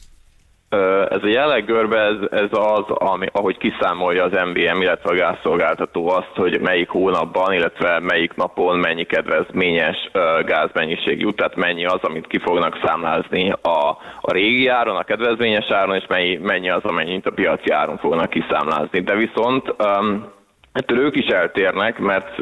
Ez 1.11 1.23
a 1.23 1.29
jelleggörbe, 1.29 1.99
ez, 1.99 2.17
ez 2.31 2.51
az, 2.51 2.85
ami, 2.89 3.27
ahogy 3.33 3.59
kiszámolja 3.59 4.25
az 4.25 4.33
MBM, 4.33 4.81
illetve 4.81 5.11
a 5.11 5.15
gázszolgáltató 5.15 6.09
azt, 6.09 6.33
hogy 6.35 6.61
melyik 6.61 6.89
hónapban, 6.89 7.53
illetve 7.53 8.01
melyik 8.01 8.35
napon 8.35 8.79
mennyi 8.79 9.05
kedvezményes 9.05 10.11
gázmennyiség 10.45 11.21
jut, 11.21 11.37
tehát 11.37 11.57
mennyi 11.57 11.87
az, 11.87 12.01
amit 12.03 12.27
ki 12.27 12.39
fognak 12.39 12.79
számlázni 12.85 13.51
a, 13.63 13.89
a 14.21 14.33
régi 14.33 14.69
áron, 14.69 14.97
a 14.97 15.05
kedvezményes 15.05 15.71
áron, 15.71 15.95
és 15.95 16.05
mennyi, 16.09 16.37
mennyi 16.37 16.71
az, 16.71 16.85
amennyit 16.85 17.27
a 17.27 17.31
piaci 17.31 17.71
áron 17.71 17.99
fognak 17.99 18.31
kiszámlázni. 18.31 19.01
De 19.01 19.15
viszont 19.15 19.75
um, 19.79 20.35
Ettől 20.77 20.99
ők 20.99 21.17
is 21.17 21.27
eltérnek, 21.27 21.99
mert 21.99 22.35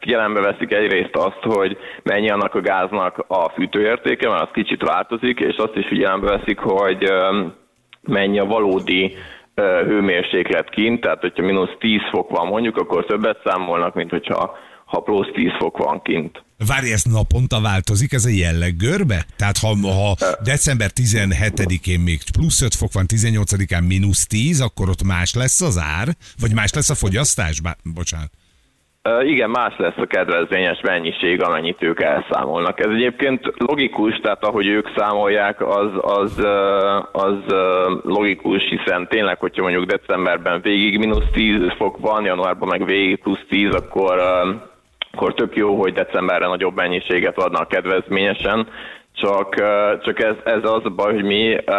figyelembe 0.00 0.40
veszik 0.40 0.72
egyrészt 0.72 1.16
azt, 1.16 1.42
hogy 1.42 1.78
mennyi 2.02 2.30
annak 2.30 2.54
a 2.54 2.60
gáznak 2.60 3.24
a 3.26 3.48
fűtőértéke, 3.48 4.28
mert 4.28 4.42
az 4.42 4.48
kicsit 4.52 4.82
változik, 4.82 5.40
és 5.40 5.56
azt 5.56 5.76
is 5.76 5.86
figyelembe 5.86 6.36
veszik, 6.36 6.58
hogy 6.58 7.12
mennyi 8.02 8.38
a 8.38 8.44
valódi 8.44 9.16
hőmérséklet 9.84 10.70
kint, 10.70 11.00
tehát 11.00 11.20
hogyha 11.20 11.42
mínusz 11.42 11.76
10 11.78 12.00
fok 12.10 12.30
van 12.30 12.46
mondjuk, 12.46 12.76
akkor 12.76 13.04
többet 13.04 13.40
számolnak, 13.44 13.94
mint 13.94 14.10
hogyha 14.10 14.56
ha 14.88 15.00
plusz 15.00 15.30
10 15.34 15.50
fok 15.58 15.76
van 15.76 16.02
kint. 16.02 16.42
Várj, 16.66 16.92
ez 16.92 17.02
naponta 17.02 17.60
változik, 17.60 18.12
ez 18.12 18.24
a 18.24 18.28
jelleggörbe? 18.28 19.24
Tehát 19.36 19.58
ha, 19.58 19.68
ha 19.82 20.14
december 20.42 20.90
17-én 20.94 22.00
még 22.00 22.20
plusz 22.32 22.62
5 22.62 22.74
fok 22.74 22.92
van, 22.92 23.04
18-án 23.14 23.86
mínusz 23.86 24.26
10, 24.26 24.60
akkor 24.60 24.88
ott 24.88 25.02
más 25.02 25.34
lesz 25.34 25.60
az 25.60 25.78
ár? 25.78 26.08
Vagy 26.40 26.54
más 26.54 26.72
lesz 26.72 26.90
a 26.90 26.94
fogyasztás? 26.94 27.60
Bá, 27.60 27.76
bocsánat. 27.94 28.30
Igen, 29.22 29.50
más 29.50 29.74
lesz 29.76 29.96
a 29.96 30.06
kedvezményes 30.06 30.80
mennyiség, 30.82 31.42
amennyit 31.42 31.82
ők 31.82 32.02
elszámolnak. 32.02 32.80
Ez 32.80 32.90
egyébként 32.90 33.40
logikus, 33.56 34.18
tehát 34.22 34.44
ahogy 34.44 34.66
ők 34.66 34.88
számolják, 34.96 35.66
az, 35.66 35.90
az, 36.00 36.32
az 37.12 37.36
logikus, 38.02 38.62
hiszen 38.68 39.08
tényleg, 39.08 39.38
hogyha 39.38 39.62
mondjuk 39.62 39.84
decemberben 39.84 40.60
végig 40.60 40.98
mínusz 40.98 41.30
10 41.32 41.54
fok 41.76 41.98
van, 41.98 42.24
januárban 42.24 42.68
meg 42.68 42.84
végig 42.84 43.20
plusz 43.20 43.44
10, 43.48 43.74
akkor, 43.74 44.20
akkor 45.18 45.34
tök 45.34 45.56
jó, 45.56 45.80
hogy 45.80 45.92
decemberre 45.92 46.46
nagyobb 46.46 46.74
mennyiséget 46.74 47.38
adnak 47.38 47.68
kedvezményesen, 47.68 48.68
csak, 49.20 49.54
csak 50.04 50.20
ez, 50.20 50.34
ez 50.44 50.62
az 50.62 50.80
a 50.84 50.88
baj, 50.90 51.14
hogy 51.14 51.24
mi 51.24 51.54
ö, 51.64 51.72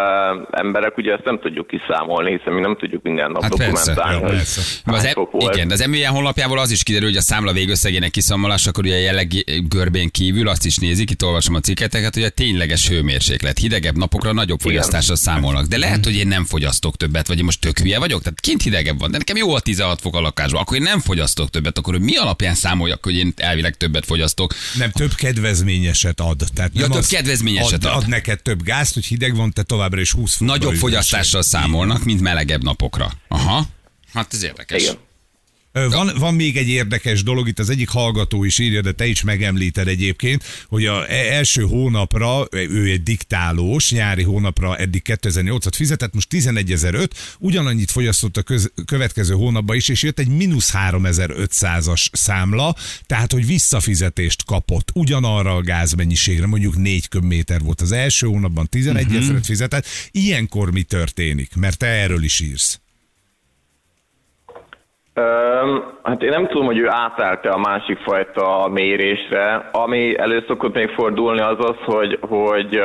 emberek 0.51 0.97
ugye 0.97 1.13
ezt 1.13 1.23
nem 1.23 1.39
tudjuk 1.39 1.67
kiszámolni, 1.67 2.37
hiszen 2.37 2.53
mi 2.53 2.61
nem 2.61 2.77
tudjuk 2.79 3.01
minden 3.03 3.31
nap 3.31 3.41
Hát 3.41 3.55
persze, 3.55 3.93
dokumentálni. 3.93 4.15
jó, 4.15 4.21
hogy 4.27 4.35
persze. 4.35 4.61
Az 4.85 5.03
e- 5.05 5.13
volt. 5.31 5.55
igen, 5.55 5.67
de 5.67 5.73
az 5.73 5.85
MVN 5.87 6.05
honlapjából 6.05 6.59
az 6.59 6.71
is 6.71 6.83
kiderül, 6.83 7.07
hogy 7.07 7.17
a 7.17 7.21
számla 7.21 7.51
végösszegének 7.53 8.11
kiszámolása, 8.11 8.69
akkor 8.69 8.83
ugye 8.85 8.95
a 8.95 8.99
jelleg 8.99 9.31
görbén 9.69 10.09
kívül 10.11 10.47
azt 10.47 10.65
is 10.65 10.77
nézik, 10.77 11.09
itt 11.11 11.23
olvasom 11.23 11.55
a 11.55 11.59
cikketeket, 11.59 12.13
hogy 12.13 12.23
a 12.23 12.29
tényleges 12.29 12.87
hőmérséklet. 12.87 13.57
Hidegebb 13.57 13.97
napokra 13.97 14.33
nagyobb 14.33 14.59
fogyasztásra 14.59 15.15
számolnak. 15.15 15.65
De 15.65 15.77
lehet, 15.77 16.03
hogy 16.03 16.15
én 16.15 16.27
nem 16.27 16.45
fogyasztok 16.45 16.95
többet, 16.95 17.27
vagy 17.27 17.37
én 17.37 17.43
most 17.45 17.61
tök 17.61 17.79
hülye 17.79 17.99
vagyok, 17.99 18.21
tehát 18.21 18.39
kint 18.39 18.61
hidegebb 18.61 18.99
van, 18.99 19.11
de 19.11 19.17
nekem 19.17 19.35
jó 19.35 19.53
a 19.55 19.59
16 19.59 20.01
fok 20.01 20.15
a 20.15 20.21
lakásban, 20.21 20.61
akkor 20.61 20.77
én 20.77 20.83
nem 20.83 20.99
fogyasztok 20.99 21.49
többet, 21.49 21.77
akkor 21.77 21.97
mi 21.99 22.15
alapján 22.15 22.55
számoljak, 22.55 23.03
hogy 23.03 23.15
én 23.15 23.33
elvileg 23.37 23.75
többet 23.77 24.05
fogyasztok? 24.05 24.53
Nem, 24.77 24.89
több 24.91 25.11
kedvezményeset 25.15 26.19
ad. 26.19 26.37
Tehát 26.55 26.71
Ja, 26.73 26.81
nem 26.81 26.89
több 26.89 26.99
az- 26.99 27.07
kedvezményeset 27.29 27.85
ad. 27.85 28.03
ad. 28.03 28.07
neked 28.07 28.41
több 28.41 28.63
gázt, 28.63 28.93
hogy 28.93 29.05
hideg 29.05 29.35
van, 29.35 29.51
te 29.51 29.63
továbbra 29.63 30.01
is 30.01 30.11
20 30.11 30.35
fokba 30.35 30.53
Nagyobb 30.53 30.71
ültessél. 30.73 30.89
fogyasztással 30.89 31.41
számolnak, 31.41 32.03
mint 32.03 32.21
melegebb 32.21 32.63
napokra. 32.63 33.11
Aha. 33.27 33.67
Hát 34.13 34.33
ez 34.33 34.43
érdekes. 34.43 34.81
Igen. 34.81 34.95
Van, 35.71 36.11
van 36.17 36.33
még 36.33 36.57
egy 36.57 36.69
érdekes 36.69 37.23
dolog, 37.23 37.47
itt 37.47 37.59
az 37.59 37.69
egyik 37.69 37.89
hallgató 37.89 38.43
is 38.43 38.59
írja, 38.59 38.81
de 38.81 38.91
te 38.91 39.05
is 39.05 39.21
megemlíted 39.21 39.87
egyébként, 39.87 40.43
hogy 40.67 40.85
a 40.85 41.11
e- 41.11 41.33
első 41.33 41.61
hónapra, 41.61 42.47
ő 42.51 42.91
egy 42.91 43.03
diktálós, 43.03 43.91
nyári 43.91 44.23
hónapra 44.23 44.77
eddig 44.77 45.01
2008-at 45.05 45.71
fizetett, 45.75 46.13
most 46.13 46.27
11.005, 46.33 47.09
ugyanannyit 47.39 47.91
fogyasztott 47.91 48.37
a 48.37 48.41
köz, 48.41 48.71
következő 48.85 49.33
hónapban 49.33 49.75
is, 49.75 49.89
és 49.89 50.03
jött 50.03 50.19
egy 50.19 50.27
mínusz 50.27 50.71
3500-as 50.73 52.07
számla, 52.11 52.75
tehát 53.05 53.31
hogy 53.31 53.45
visszafizetést 53.45 54.45
kapott 54.45 54.91
ugyanarra 54.93 55.55
a 55.55 55.61
gázmennyiségre, 55.61 56.45
mondjuk 56.45 56.77
4 56.77 57.07
köbméter 57.07 57.59
volt 57.61 57.81
az 57.81 57.91
első 57.91 58.27
hónapban, 58.27 58.69
11.005 58.71 59.39
fizetett. 59.43 59.85
Ilyenkor 60.11 60.71
mi 60.71 60.83
történik? 60.83 61.55
Mert 61.55 61.77
te 61.77 61.87
erről 61.87 62.23
is 62.23 62.39
írsz. 62.39 62.79
Hát 66.03 66.21
én 66.21 66.29
nem 66.29 66.47
tudom, 66.47 66.65
hogy 66.65 66.77
ő 66.77 66.89
átállt 66.89 67.45
a 67.45 67.57
másik 67.57 67.97
fajta 67.97 68.69
mérésre. 68.71 69.69
Ami 69.71 70.17
elő 70.17 70.43
szokott 70.47 70.73
még 70.73 70.89
fordulni 70.89 71.41
az 71.41 71.57
az, 71.57 71.75
hogy, 71.85 72.19
hogy, 72.21 72.79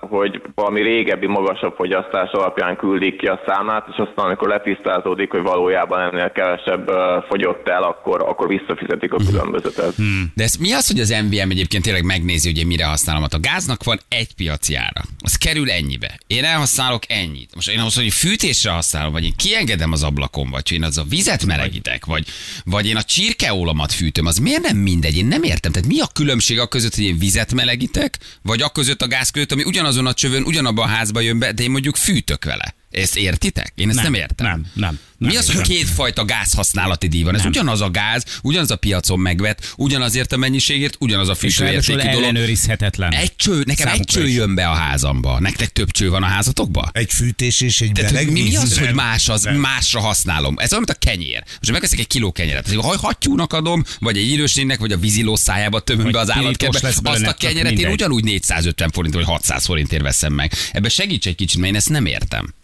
hogy 0.00 0.42
valami 0.54 0.82
régebbi 0.82 1.26
magasabb 1.26 1.74
fogyasztás 1.76 2.30
alapján 2.30 2.76
küldik 2.76 3.16
ki 3.16 3.26
a 3.26 3.40
számlát, 3.46 3.86
és 3.90 3.96
aztán 3.96 4.24
amikor 4.24 4.48
letisztázódik, 4.48 5.30
hogy 5.30 5.42
valójában 5.42 6.00
ennél 6.00 6.30
kevesebb 6.30 6.90
fogyott 7.28 7.68
el, 7.68 7.82
akkor, 7.82 8.22
akkor 8.22 8.48
visszafizetik 8.48 9.12
a 9.12 9.16
különbözetet. 9.16 9.94
De 10.34 10.42
ez 10.42 10.54
mi 10.56 10.72
az, 10.72 10.86
hogy 10.86 11.00
az 11.00 11.14
MVM 11.24 11.50
egyébként 11.50 11.84
tényleg 11.84 12.04
megnézi, 12.04 12.48
hogy 12.48 12.58
én 12.58 12.66
mire 12.66 12.86
használom? 12.86 13.22
Hát 13.22 13.34
a 13.34 13.40
gáznak 13.40 13.84
van 13.84 13.98
egy 14.08 14.34
piaci 14.36 14.74
ára. 14.74 15.00
Az 15.18 15.36
kerül 15.36 15.70
ennyibe. 15.70 16.18
Én 16.26 16.44
elhasználok 16.44 17.02
ennyit. 17.08 17.54
Most 17.54 17.70
én 17.70 17.78
ahhoz, 17.78 17.94
hogy 17.94 18.12
fűtésre 18.12 18.70
használom, 18.70 19.12
vagy 19.12 19.24
én 19.24 19.36
kiengedem 19.36 19.92
az 19.92 20.02
ablakon, 20.02 20.50
vagy 20.50 20.72
én 20.72 20.82
az 20.82 20.98
a 20.98 21.02
vizet 21.08 21.46
melegítek, 21.74 22.04
vagy, 22.04 22.26
vagy 22.64 22.86
én 22.86 22.96
a 22.96 23.02
csirkeólomat 23.02 23.92
fűtöm, 23.92 24.26
az 24.26 24.36
miért 24.36 24.62
nem 24.62 24.76
mindegy? 24.76 25.16
Én 25.16 25.26
nem 25.26 25.42
értem. 25.42 25.72
Tehát 25.72 25.88
mi 25.88 26.00
a 26.00 26.06
különbség 26.06 26.58
a 26.58 26.66
között, 26.66 26.94
hogy 26.94 27.04
én 27.04 27.18
vizet 27.18 27.52
melegítek, 27.52 28.18
vagy 28.42 28.62
a 28.62 28.68
között 28.68 29.02
a 29.02 29.06
gáz 29.06 29.30
között, 29.30 29.52
ami 29.52 29.62
ugyanazon 29.64 30.06
a 30.06 30.14
csövön, 30.14 30.42
ugyanabban 30.42 30.84
a 30.84 30.88
házba 30.88 31.20
jön 31.20 31.38
be, 31.38 31.52
de 31.52 31.62
én 31.62 31.70
mondjuk 31.70 31.96
fűtök 31.96 32.44
vele. 32.44 32.74
Ezt 32.94 33.16
értitek? 33.16 33.72
Én 33.74 33.88
ezt 33.88 33.96
nem, 33.96 34.04
nem 34.04 34.14
értem. 34.14 34.46
Nem, 34.46 34.66
nem. 34.74 34.98
Mi 35.18 35.26
nem 35.26 35.36
az, 35.36 35.52
hogy 35.52 35.60
kétfajta 35.60 36.24
gázhasználati 36.24 37.08
díj 37.08 37.22
van? 37.22 37.34
Ez 37.34 37.40
Nem. 37.40 37.48
ugyanaz 37.48 37.80
a 37.80 37.90
gáz, 37.90 38.24
ugyanaz 38.42 38.70
a 38.70 38.76
piacon 38.76 39.20
megvet, 39.20 39.72
ugyanazért 39.76 40.32
a 40.32 40.36
mennyiségért, 40.36 40.96
ugyanaz 40.98 41.28
a 41.28 41.36
ráadásul 41.40 41.66
értékű 41.66 41.98
dolog. 41.98 42.22
ellenőrizhetetlen. 42.22 43.12
Egy 43.12 43.36
cső, 43.36 43.62
nekem 43.66 43.88
egy 43.88 44.04
cső 44.04 44.26
is. 44.26 44.34
jön 44.34 44.54
be 44.54 44.68
a 44.68 44.74
házamba. 44.74 45.40
Nektek 45.40 45.68
több 45.68 45.90
cső 45.90 46.10
van 46.10 46.22
a 46.22 46.26
házatokba? 46.26 46.90
Egy 46.92 47.12
fűtés 47.12 47.60
és 47.60 47.80
egy 47.80 47.92
Tehát, 47.92 48.16
hogy 48.16 48.26
mi, 48.26 48.42
mi 48.42 48.56
az, 48.56 48.78
hogy 48.78 48.94
más 48.94 49.28
az, 49.28 49.42
Nem. 49.42 49.54
másra 49.54 50.00
használom? 50.00 50.54
Ez 50.58 50.72
olyan, 50.72 50.84
mint 50.86 50.98
a 50.98 51.06
kenyér. 51.06 51.42
Most 51.46 51.70
megveszek 51.70 51.98
egy 51.98 52.06
kiló 52.06 52.32
kenyeret, 52.32 52.72
ha 52.72 52.98
hattyúnak 52.98 53.52
adom, 53.52 53.84
vagy 53.98 54.16
egy 54.16 54.30
idősnének, 54.30 54.78
vagy 54.78 54.92
a 54.92 54.96
víziló 54.96 55.36
szájába 55.36 55.80
tömöm 55.80 56.10
be 56.10 56.18
az 56.18 56.30
állatkertbe, 56.32 56.92
azt 57.02 57.26
a 57.26 57.32
kenyeret 57.32 57.78
én 57.78 57.88
ugyanúgy 57.88 58.24
450 58.24 58.90
forint 58.90 59.14
vagy 59.14 59.24
600 59.24 59.64
forintért 59.64 60.02
veszem 60.02 60.32
meg. 60.32 60.52
Ebbe 60.72 60.88
segíts 60.88 61.26
egy 61.26 61.34
kicsit, 61.34 61.58
mert 61.58 61.72
én 61.72 61.78
ezt 61.78 61.88
nem 61.88 62.06
értem. 62.06 62.54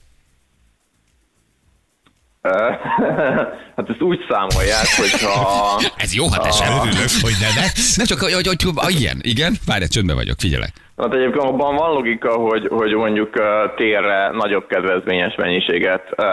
Ö, 2.45 2.49
hát 3.81 3.91
ezt 3.91 4.03
úgy 4.03 4.21
számolják, 4.29 4.87
hogyha... 4.97 5.35
Ez 6.05 6.15
jó, 6.15 6.25
hát 6.31 6.55
sem. 6.55 6.73
Örülök, 6.73 7.11
hogy 7.21 7.37
ne 7.41 7.49
Nem 7.97 8.07
csak, 8.07 8.19
hogy, 8.19 8.33
hogy, 8.33 8.47
hogy, 8.47 8.63
hogy 8.75 8.95
igen, 9.01 9.19
igen, 9.23 9.53
várj, 9.67 9.85
csöndben 9.85 10.17
vagyok, 10.17 10.37
figyelek. 10.39 10.73
Hát 11.01 11.15
egyébként 11.15 11.45
abban 11.45 11.77
van 11.77 11.93
logika, 11.93 12.33
hogy, 12.33 12.67
hogy 12.69 12.95
mondjuk 12.95 13.37
ö, 13.37 13.65
térre 13.77 14.31
nagyobb 14.33 14.67
kedvezményes 14.67 15.35
mennyiséget 15.35 16.13
ö, 16.17 16.25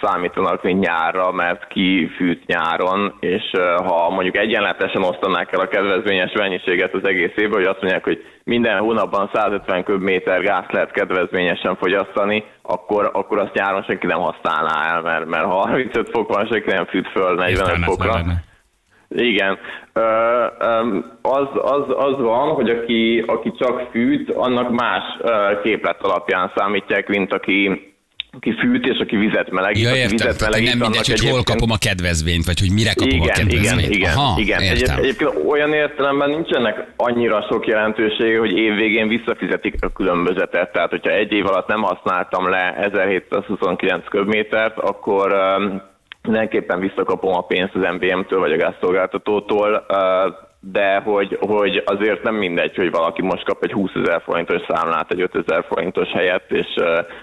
számítanak, 0.00 0.62
mint 0.62 0.80
nyárra, 0.80 1.32
mert 1.32 1.66
ki 1.68 2.10
fűt 2.16 2.46
nyáron, 2.46 3.14
és 3.20 3.42
ö, 3.52 3.76
ha 3.84 4.10
mondjuk 4.10 4.36
egyenletesen 4.36 5.02
osztanák 5.02 5.52
el 5.52 5.60
a 5.60 5.68
kedvezményes 5.68 6.32
mennyiséget 6.32 6.94
az 6.94 7.04
egész 7.04 7.32
évben, 7.36 7.58
hogy 7.58 7.68
azt 7.68 7.80
mondják, 7.80 8.04
hogy 8.04 8.24
minden 8.44 8.78
hónapban 8.78 9.30
150 9.32 9.84
köbméter 9.84 10.40
gáz 10.40 10.64
lehet 10.68 10.90
kedvezményesen 10.90 11.76
fogyasztani, 11.76 12.44
akkor, 12.62 13.10
akkor 13.12 13.38
azt 13.38 13.54
nyáron 13.54 13.82
senki 13.82 14.06
nem 14.06 14.20
használná 14.20 14.94
el, 14.94 15.00
mert, 15.02 15.26
mert 15.26 15.44
ha 15.44 15.54
35 15.54 16.08
fok 16.12 16.34
van, 16.34 16.46
senki 16.58 16.76
nem 16.76 16.86
fűt 16.86 17.08
föl 17.08 17.34
45 17.34 17.50
Értelmetlen 17.50 17.82
fokra. 17.82 18.42
Igen. 19.08 19.58
Az, 21.22 21.48
az, 21.62 21.84
az 21.88 22.16
van, 22.18 22.48
hogy 22.54 22.70
aki, 22.70 23.24
aki 23.26 23.52
csak 23.58 23.88
fűt, 23.90 24.30
annak 24.30 24.70
más 24.70 25.02
képlet 25.62 26.02
alapján 26.02 26.52
számítják, 26.56 27.08
mint 27.08 27.32
aki, 27.32 27.92
aki 28.32 28.54
fűt 28.58 28.86
és 28.86 28.98
aki 28.98 29.16
vizet 29.16 29.50
melegít. 29.50 29.82
Ja, 29.84 29.94
értem. 29.96 30.10
vizet 30.10 30.54
hogy 30.54 30.62
nem 30.62 30.78
mindegy, 30.78 31.06
hogy 31.06 31.20
hol 31.20 31.28
egyébként- 31.28 31.44
kapom 31.44 31.70
a 31.70 31.76
kedvezményt, 31.80 32.44
vagy 32.44 32.60
hogy 32.60 32.72
mire 32.72 32.92
kapom 32.94 33.20
a 33.20 33.24
igen, 33.24 33.34
igen, 33.34 33.48
kedvezményt. 33.48 33.94
igen, 33.94 34.16
Aha, 34.16 34.40
igen. 34.40 34.60
Egy, 34.60 34.80
értem. 34.80 34.96
egyébként 34.98 35.30
olyan 35.46 35.72
értelemben 35.72 36.30
nincsenek 36.30 36.86
annyira 36.96 37.46
sok 37.50 37.66
jelentősége, 37.66 38.38
hogy 38.38 38.52
évvégén 38.52 39.08
visszafizetik 39.08 39.74
a 39.80 39.92
különbözetet. 39.92 40.72
Tehát, 40.72 40.90
hogyha 40.90 41.10
egy 41.10 41.32
év 41.32 41.46
alatt 41.46 41.68
nem 41.68 41.82
használtam 41.82 42.48
le 42.48 42.74
1729 42.76 44.08
köbmétert, 44.08 44.78
akkor 44.78 45.32
mindenképpen 46.28 46.80
visszakapom 46.80 47.34
a 47.34 47.40
pénzt 47.40 47.74
az 47.74 47.94
MVM-től 47.94 48.38
vagy 48.38 48.52
a 48.52 48.56
gázszolgáltatótól, 48.56 49.86
de 50.60 51.00
hogy, 51.00 51.38
hogy 51.40 51.82
azért 51.86 52.22
nem 52.22 52.34
mindegy, 52.34 52.76
hogy 52.76 52.90
valaki 52.90 53.22
most 53.22 53.44
kap 53.44 53.64
egy 53.64 53.72
20 53.72 53.90
ezer 53.94 54.22
forintos 54.22 54.62
számlát 54.68 55.10
egy 55.10 55.20
5 55.20 55.34
ezer 55.34 55.64
forintos 55.68 56.10
helyett, 56.10 56.50
és 56.50 56.66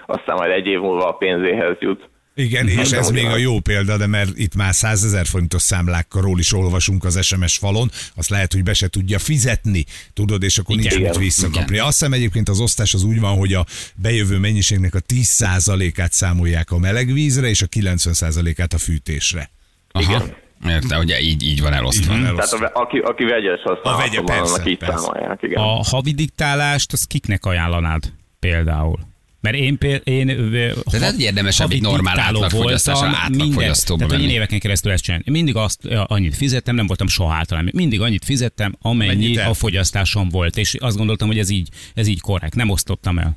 aztán 0.06 0.36
majd 0.36 0.50
egy 0.50 0.66
év 0.66 0.80
múlva 0.80 1.08
a 1.08 1.16
pénzéhez 1.16 1.76
jut. 1.78 2.08
Igen, 2.38 2.68
és 2.68 2.90
ez 2.90 3.10
még 3.10 3.24
a 3.24 3.36
jó 3.36 3.60
példa, 3.60 3.96
de 3.96 4.06
mert 4.06 4.38
itt 4.38 4.54
már 4.54 4.74
100 4.74 5.04
ezer 5.04 5.26
forintos 5.26 5.62
számlákról 5.62 6.38
is 6.38 6.52
olvasunk 6.52 7.04
az 7.04 7.24
SMS 7.26 7.56
falon, 7.56 7.90
azt 8.14 8.28
lehet, 8.28 8.52
hogy 8.52 8.62
be 8.62 8.74
se 8.74 8.88
tudja 8.88 9.18
fizetni, 9.18 9.84
tudod, 10.12 10.42
és 10.42 10.58
akkor 10.58 10.76
nincs 10.76 10.94
Igen. 10.94 11.08
mit 11.10 11.18
visszakapni. 11.18 11.74
Igen. 11.74 11.84
Azt 11.84 11.98
hiszem 11.98 12.12
egyébként 12.12 12.48
az 12.48 12.60
osztás 12.60 12.94
az 12.94 13.02
úgy 13.02 13.20
van, 13.20 13.36
hogy 13.38 13.52
a 13.54 13.66
bejövő 13.94 14.38
mennyiségnek 14.38 14.94
a 14.94 15.00
10%-át 15.00 16.12
számolják 16.12 16.70
a 16.70 16.78
melegvízre, 16.78 17.48
és 17.48 17.62
a 17.62 17.66
90%-át 17.66 18.72
a 18.72 18.78
fűtésre. 18.78 19.50
Aha. 19.90 20.24
Értem, 20.68 21.00
ugye 21.00 21.20
így, 21.20 21.42
így 21.42 21.60
van 21.60 21.72
elosztva. 21.72 22.02
Így 22.14 22.20
van 22.22 22.34
Tehát 22.36 22.36
elosztva. 22.36 22.56
a, 22.56 22.60
ve- 22.60 22.72
aki, 22.74 22.98
aki 22.98 23.24
vegyes 23.24 23.60
A 23.82 23.96
vegye, 23.96 24.20
persze, 24.20 24.52
annak 24.54 24.68
így 24.68 24.78
persze. 24.78 24.98
számolják. 24.98 25.42
Igen. 25.42 25.62
A 25.62 25.82
havi 25.84 26.12
diktálást, 26.12 26.92
az 26.92 27.04
kiknek 27.04 27.44
ajánlanád 27.44 28.12
például? 28.38 28.98
Mert 29.52 29.58
én, 29.58 29.78
én 30.04 30.28
ö, 30.28 30.72
De 30.90 30.98
lehet, 30.98 31.14
hogy 31.14 31.24
érdemesebb 31.24 31.66
havi 31.66 31.74
egy 31.74 31.82
normál 31.82 32.18
átlagfogyasztásra, 32.18 33.06
voltam, 33.06 33.24
átlagfogyasztóba 33.24 34.06
Tehát, 34.06 34.22
én 34.22 34.30
éveken 34.30 34.58
keresztül 34.58 34.92
ezt 34.92 35.02
csinálni. 35.02 35.30
Mindig 35.30 35.56
azt 35.56 35.84
annyit 35.84 36.36
fizettem, 36.36 36.74
nem 36.74 36.86
voltam 36.86 37.08
soha 37.08 37.34
általán. 37.34 37.70
Mindig 37.72 38.00
annyit 38.00 38.24
fizettem, 38.24 38.76
amennyi 38.80 39.36
a 39.36 39.54
fogyasztásom 39.54 40.28
volt. 40.28 40.56
És 40.56 40.74
azt 40.74 40.96
gondoltam, 40.96 41.28
hogy 41.28 41.38
ez 41.38 41.48
így, 41.50 41.68
ez 41.94 42.06
így 42.06 42.20
korrekt. 42.20 42.54
Nem 42.54 42.68
osztottam 42.68 43.18
el. 43.18 43.36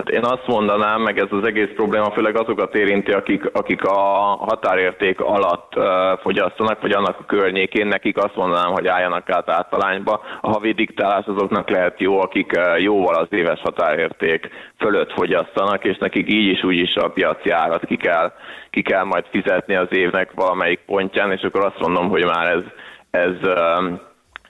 Hát 0.00 0.08
én 0.08 0.24
azt 0.24 0.46
mondanám, 0.46 1.02
meg 1.02 1.18
ez 1.18 1.26
az 1.30 1.44
egész 1.44 1.70
probléma 1.74 2.10
főleg 2.10 2.36
azokat 2.36 2.74
érinti, 2.74 3.12
akik, 3.12 3.50
akik 3.52 3.84
a 3.84 3.98
határérték 4.38 5.20
alatt 5.20 5.72
fogyasztanak, 6.20 6.80
vagy 6.80 6.92
annak 6.92 7.16
a 7.18 7.24
környékén, 7.26 7.86
nekik 7.86 8.16
azt 8.16 8.36
mondanám, 8.36 8.72
hogy 8.72 8.86
álljanak 8.86 9.30
át 9.30 9.50
általányba. 9.50 10.20
A 10.40 10.50
havi 10.50 10.72
diktálás 10.72 11.26
azoknak 11.26 11.70
lehet 11.70 12.00
jó, 12.00 12.20
akik 12.20 12.52
jóval 12.78 13.14
az 13.14 13.26
éves 13.30 13.60
határérték 13.60 14.48
fölött 14.78 15.12
fogyasztanak, 15.12 15.84
és 15.84 15.98
nekik 15.98 16.32
így 16.32 16.46
is 16.46 16.64
úgy 16.64 16.76
is 16.76 16.94
a 16.94 17.08
piaci 17.08 17.50
árat 17.50 17.84
ki 17.86 17.96
kell, 17.96 18.32
ki 18.70 18.82
kell 18.82 19.04
majd 19.04 19.24
fizetni 19.30 19.74
az 19.74 19.88
évnek 19.90 20.30
valamelyik 20.34 20.80
pontján, 20.86 21.32
és 21.32 21.42
akkor 21.42 21.64
azt 21.64 21.80
mondom, 21.80 22.08
hogy 22.08 22.24
már 22.24 22.46
ez, 22.46 22.62
ez 23.10 23.34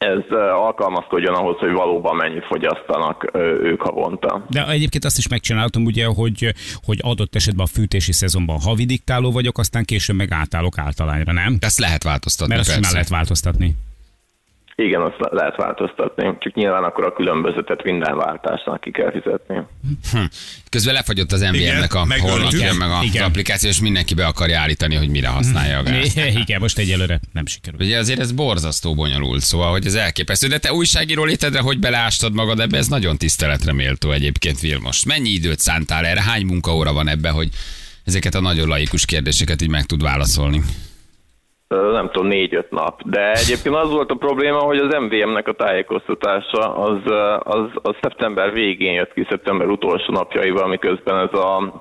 ez 0.00 0.38
alkalmazkodjon 0.52 1.34
ahhoz, 1.34 1.58
hogy 1.58 1.72
valóban 1.72 2.16
mennyit 2.16 2.44
fogyasztanak 2.44 3.30
ők 3.62 3.80
havonta. 3.82 4.44
De 4.48 4.66
egyébként 4.68 5.04
azt 5.04 5.18
is 5.18 5.28
megcsináltam, 5.28 5.84
ugye, 5.84 6.06
hogy, 6.06 6.54
hogy 6.84 6.98
adott 7.02 7.34
esetben 7.34 7.64
a 7.64 7.68
fűtési 7.68 8.12
szezonban 8.12 8.60
havi 8.60 8.84
diktáló 8.84 9.30
vagyok, 9.30 9.58
aztán 9.58 9.84
később 9.84 10.16
meg 10.16 10.32
átállok 10.32 10.78
általányra, 10.78 11.32
nem? 11.32 11.56
Ezt 11.60 11.78
lehet 11.78 12.02
változtatni. 12.02 12.54
Mert 12.54 12.66
azt 12.66 12.74
persze. 12.74 12.86
már 12.86 12.92
lehet 12.92 13.08
változtatni. 13.08 13.74
Igen, 14.84 15.00
azt 15.00 15.18
le- 15.18 15.28
lehet 15.30 15.56
változtatni. 15.56 16.36
Csak 16.38 16.54
nyilván 16.54 16.84
akkor 16.84 17.04
a 17.04 17.12
különbözőtet 17.12 17.82
minden 17.84 18.16
váltásnak 18.16 18.80
ki 18.80 18.90
kell 18.90 19.10
fizetni. 19.10 19.56
Hm. 20.10 20.18
Közben 20.68 20.94
lefagyott 20.94 21.32
az 21.32 21.40
MVM-nek 21.40 21.94
a 21.94 22.06
honlapja, 22.20 22.72
meg 22.72 22.90
az 22.90 23.04
Igen. 23.04 23.24
applikáció, 23.24 23.68
és 23.68 23.80
mindenki 23.80 24.14
be 24.14 24.26
akarja 24.26 24.60
állítani, 24.60 24.94
hogy 24.94 25.08
mire 25.08 25.28
használja 25.28 25.78
a 25.78 25.82
gázt. 25.82 26.16
Igen, 26.44 26.60
most 26.60 26.78
egyelőre 26.78 27.20
nem 27.32 27.46
sikerült. 27.46 27.82
Ugye 27.82 27.98
azért 27.98 28.20
ez 28.20 28.32
borzasztó 28.32 28.94
bonyolult, 28.94 29.40
szóval, 29.40 29.70
hogy 29.70 29.86
ez 29.86 29.94
elképesztő. 29.94 30.46
De 30.48 30.58
te 30.58 30.72
újságíró 30.72 31.24
létedre, 31.24 31.60
hogy 31.60 31.78
beleástad 31.78 32.34
magad 32.34 32.60
ebbe, 32.60 32.78
ez 32.78 32.88
nagyon 32.88 33.16
tiszteletre 33.16 33.72
méltó 33.72 34.10
egyébként, 34.10 34.60
Vilmos. 34.60 35.04
Mennyi 35.04 35.30
időt 35.30 35.58
szántál 35.58 36.06
erre? 36.06 36.22
Hány 36.22 36.44
munkaóra 36.44 36.92
van 36.92 37.08
ebbe, 37.08 37.30
hogy 37.30 37.48
ezeket 38.04 38.34
a 38.34 38.40
nagyon 38.40 38.68
laikus 38.68 39.04
kérdéseket 39.04 39.62
így 39.62 39.68
meg 39.68 39.84
tud 39.84 40.02
válaszolni? 40.02 40.62
Nem 41.74 42.10
tudom, 42.10 42.28
négy-öt 42.28 42.70
nap. 42.70 43.02
De 43.02 43.32
egyébként 43.32 43.74
az 43.74 43.90
volt 43.90 44.10
a 44.10 44.14
probléma, 44.14 44.58
hogy 44.58 44.78
az 44.78 44.96
MVM-nek 45.00 45.48
a 45.48 45.52
tájékoztatása 45.52 46.76
az, 46.76 47.00
az, 47.38 47.70
az 47.82 47.94
szeptember 48.00 48.52
végén 48.52 48.92
jött 48.92 49.12
ki, 49.12 49.26
szeptember 49.28 49.66
utolsó 49.66 50.12
napjaival, 50.12 50.68
miközben 50.68 51.28
ez 51.28 51.38
a 51.38 51.72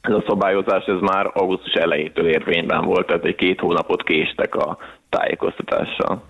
ez 0.00 0.12
a 0.12 0.24
szabályozás 0.26 0.84
ez 0.84 1.00
már 1.00 1.30
augusztus 1.34 1.72
elejétől 1.72 2.28
érvényben 2.28 2.84
volt, 2.84 3.06
tehát 3.06 3.24
egy 3.24 3.34
két 3.34 3.60
hónapot 3.60 4.02
késtek 4.02 4.54
a 4.54 4.78
tájékoztatással. 5.08 6.22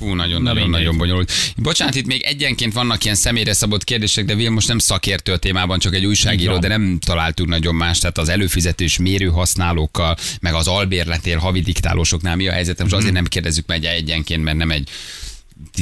Fú, 0.00 0.14
nagyon-nagyon-nagyon 0.14 0.96
bonyolult. 0.96 1.32
Bocsánat, 1.56 1.94
itt 1.94 2.06
még 2.06 2.22
egyenként 2.22 2.72
vannak 2.72 3.04
ilyen 3.04 3.16
személyre 3.16 3.52
szabott 3.52 3.84
kérdések, 3.84 4.24
de 4.24 4.34
Vilmos 4.34 4.66
nem 4.66 4.78
szakértő 4.78 5.32
a 5.32 5.36
témában, 5.36 5.78
csak 5.78 5.94
egy 5.94 6.06
újságíró, 6.06 6.58
de 6.58 6.68
nem 6.68 6.98
találtuk 6.98 7.46
nagyon 7.46 7.74
más. 7.74 7.98
Tehát 7.98 8.18
az 8.18 8.28
előfizetős 8.28 8.98
mérőhasználókkal, 8.98 10.16
meg 10.40 10.54
az 10.54 10.68
albérletél 10.68 11.38
havi 11.38 11.60
diktálósoknál 11.60 12.36
mi 12.36 12.48
a 12.48 12.52
helyzet? 12.52 12.82
Most 12.82 12.94
azért 12.94 13.12
nem 13.12 13.24
kérdezzük 13.24 13.66
meg 13.66 13.84
egyenként, 13.84 14.42
mert 14.42 14.56
nem 14.56 14.70
egy 14.70 14.88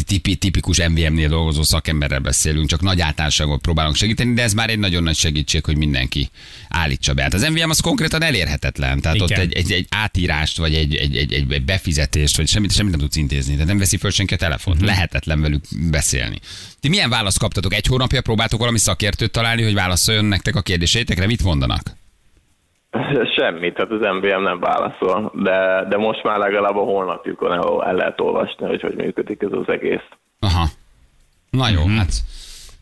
tipi, 0.07 0.37
tipikus 0.37 0.79
MVM-nél 0.89 1.29
dolgozó 1.29 1.63
szakemberrel 1.63 2.19
beszélünk, 2.19 2.69
csak 2.69 2.81
nagy 2.81 3.01
általánosságban 3.01 3.61
próbálunk 3.61 3.97
segíteni, 3.97 4.35
de 4.35 4.43
ez 4.43 4.53
már 4.53 4.71
egy 4.71 4.79
nagyon 4.79 5.03
nagy 5.03 5.17
segítség, 5.17 5.65
hogy 5.65 5.77
mindenki 5.77 6.31
állítsa 6.69 7.15
be. 7.15 7.23
Hát 7.23 7.35
az 7.35 7.43
MVM 7.49 7.71
az 7.71 7.81
konkrétan 7.81 8.23
elérhetetlen, 8.23 9.01
tehát 9.01 9.17
Igen. 9.17 9.29
ott 9.31 9.45
egy, 9.45 9.53
egy, 9.53 9.73
egy 9.73 9.87
átírást, 9.91 10.57
vagy 10.57 10.75
egy, 10.75 10.95
egy, 10.95 11.17
egy, 11.17 11.33
egy, 11.33 11.65
befizetést, 11.65 12.37
vagy 12.37 12.49
semmit, 12.49 12.73
semmit 12.73 12.91
nem 12.91 13.01
tudsz 13.01 13.17
intézni, 13.17 13.53
tehát 13.53 13.67
nem 13.69 13.79
veszi 13.79 13.97
föl 13.97 14.11
senki 14.11 14.35
a 14.35 14.37
telefont, 14.37 14.77
Mhm. 14.77 14.87
lehetetlen 14.87 15.41
velük 15.41 15.65
beszélni. 15.91 16.39
Ti 16.81 16.89
milyen 16.89 17.11
választ 17.11 17.39
kaptatok? 17.39 17.75
Egy 17.75 17.87
hónapja 17.87 18.21
próbáltok 18.21 18.59
valami 18.59 18.79
szakértőt 18.79 19.31
találni, 19.31 19.63
hogy 19.63 19.75
válaszoljon 19.75 20.25
nektek 20.25 20.57
a 20.57 20.63
kérdéseitekre? 20.63 21.27
Mit 21.27 21.43
mondanak? 21.43 21.97
Semmi, 23.37 23.73
tehát 23.73 23.91
az 23.91 24.17
MVM 24.17 24.43
nem 24.43 24.61
válaszol, 24.61 25.33
de, 25.35 25.85
de 25.89 25.97
most 25.97 26.23
már 26.23 26.39
legalább 26.39 26.77
a 26.77 26.83
honlapjukon 26.83 27.53
el, 27.53 27.85
el 27.85 27.95
lehet 27.95 28.21
olvasni, 28.21 28.67
hogy 28.67 28.81
hogy 28.81 28.95
működik 28.95 29.43
ez 29.43 29.53
az 29.53 29.69
egész. 29.69 30.09
Aha. 30.41 30.65
Na 31.51 31.69
jó, 31.69 31.87
hát 31.97 32.13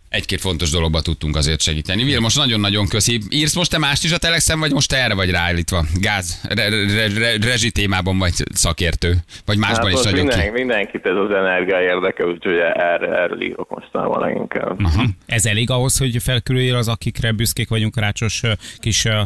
egy-két 0.09 0.41
fontos 0.41 0.71
dologba 0.71 1.01
tudtunk 1.01 1.37
azért 1.37 1.61
segíteni. 1.61 2.05
Vilmos, 2.05 2.35
nagyon-nagyon 2.35 2.89
köszi. 2.89 3.21
Írsz 3.31 3.55
most 3.55 3.71
te 3.71 3.79
mást 3.79 4.05
is 4.05 4.13
a 4.13 4.19
Telexen, 4.19 4.61
vagy 4.61 4.73
most 4.73 4.89
te 4.89 4.97
erre 4.97 5.15
vagy 5.15 5.31
ráállítva? 5.31 5.85
Gáz, 5.95 6.41
re, 6.49 6.69
re, 6.69 7.09
re, 7.19 7.37
rezsi 7.41 7.71
témában 7.71 8.19
vagy 8.19 8.33
szakértő? 8.53 9.15
Vagy 9.45 9.59
másban 9.59 9.91
Hát 9.91 9.99
is 9.99 10.05
nagyon 10.05 10.19
minden, 10.19 10.45
ki? 10.45 10.51
mindenkit 10.51 11.07
ez 11.07 11.17
az 11.17 11.31
energia 11.31 11.81
érdekel, 11.81 12.27
úgyhogy 12.27 12.57
erre, 12.75 13.09
erről 13.23 13.43
írok 13.43 13.71
mostanában 13.71 14.21
leginkább. 14.21 14.85
Aha. 14.85 15.05
Ez 15.27 15.47
elég 15.47 15.71
ahhoz, 15.71 15.99
hogy 15.99 16.17
felkülőjél 16.23 16.75
az, 16.77 16.89
akikre 16.89 17.33
büszkék 17.33 17.69
vagyunk 17.69 17.99
rácsos 18.01 18.43
kis 18.79 19.05
ö, 19.05 19.21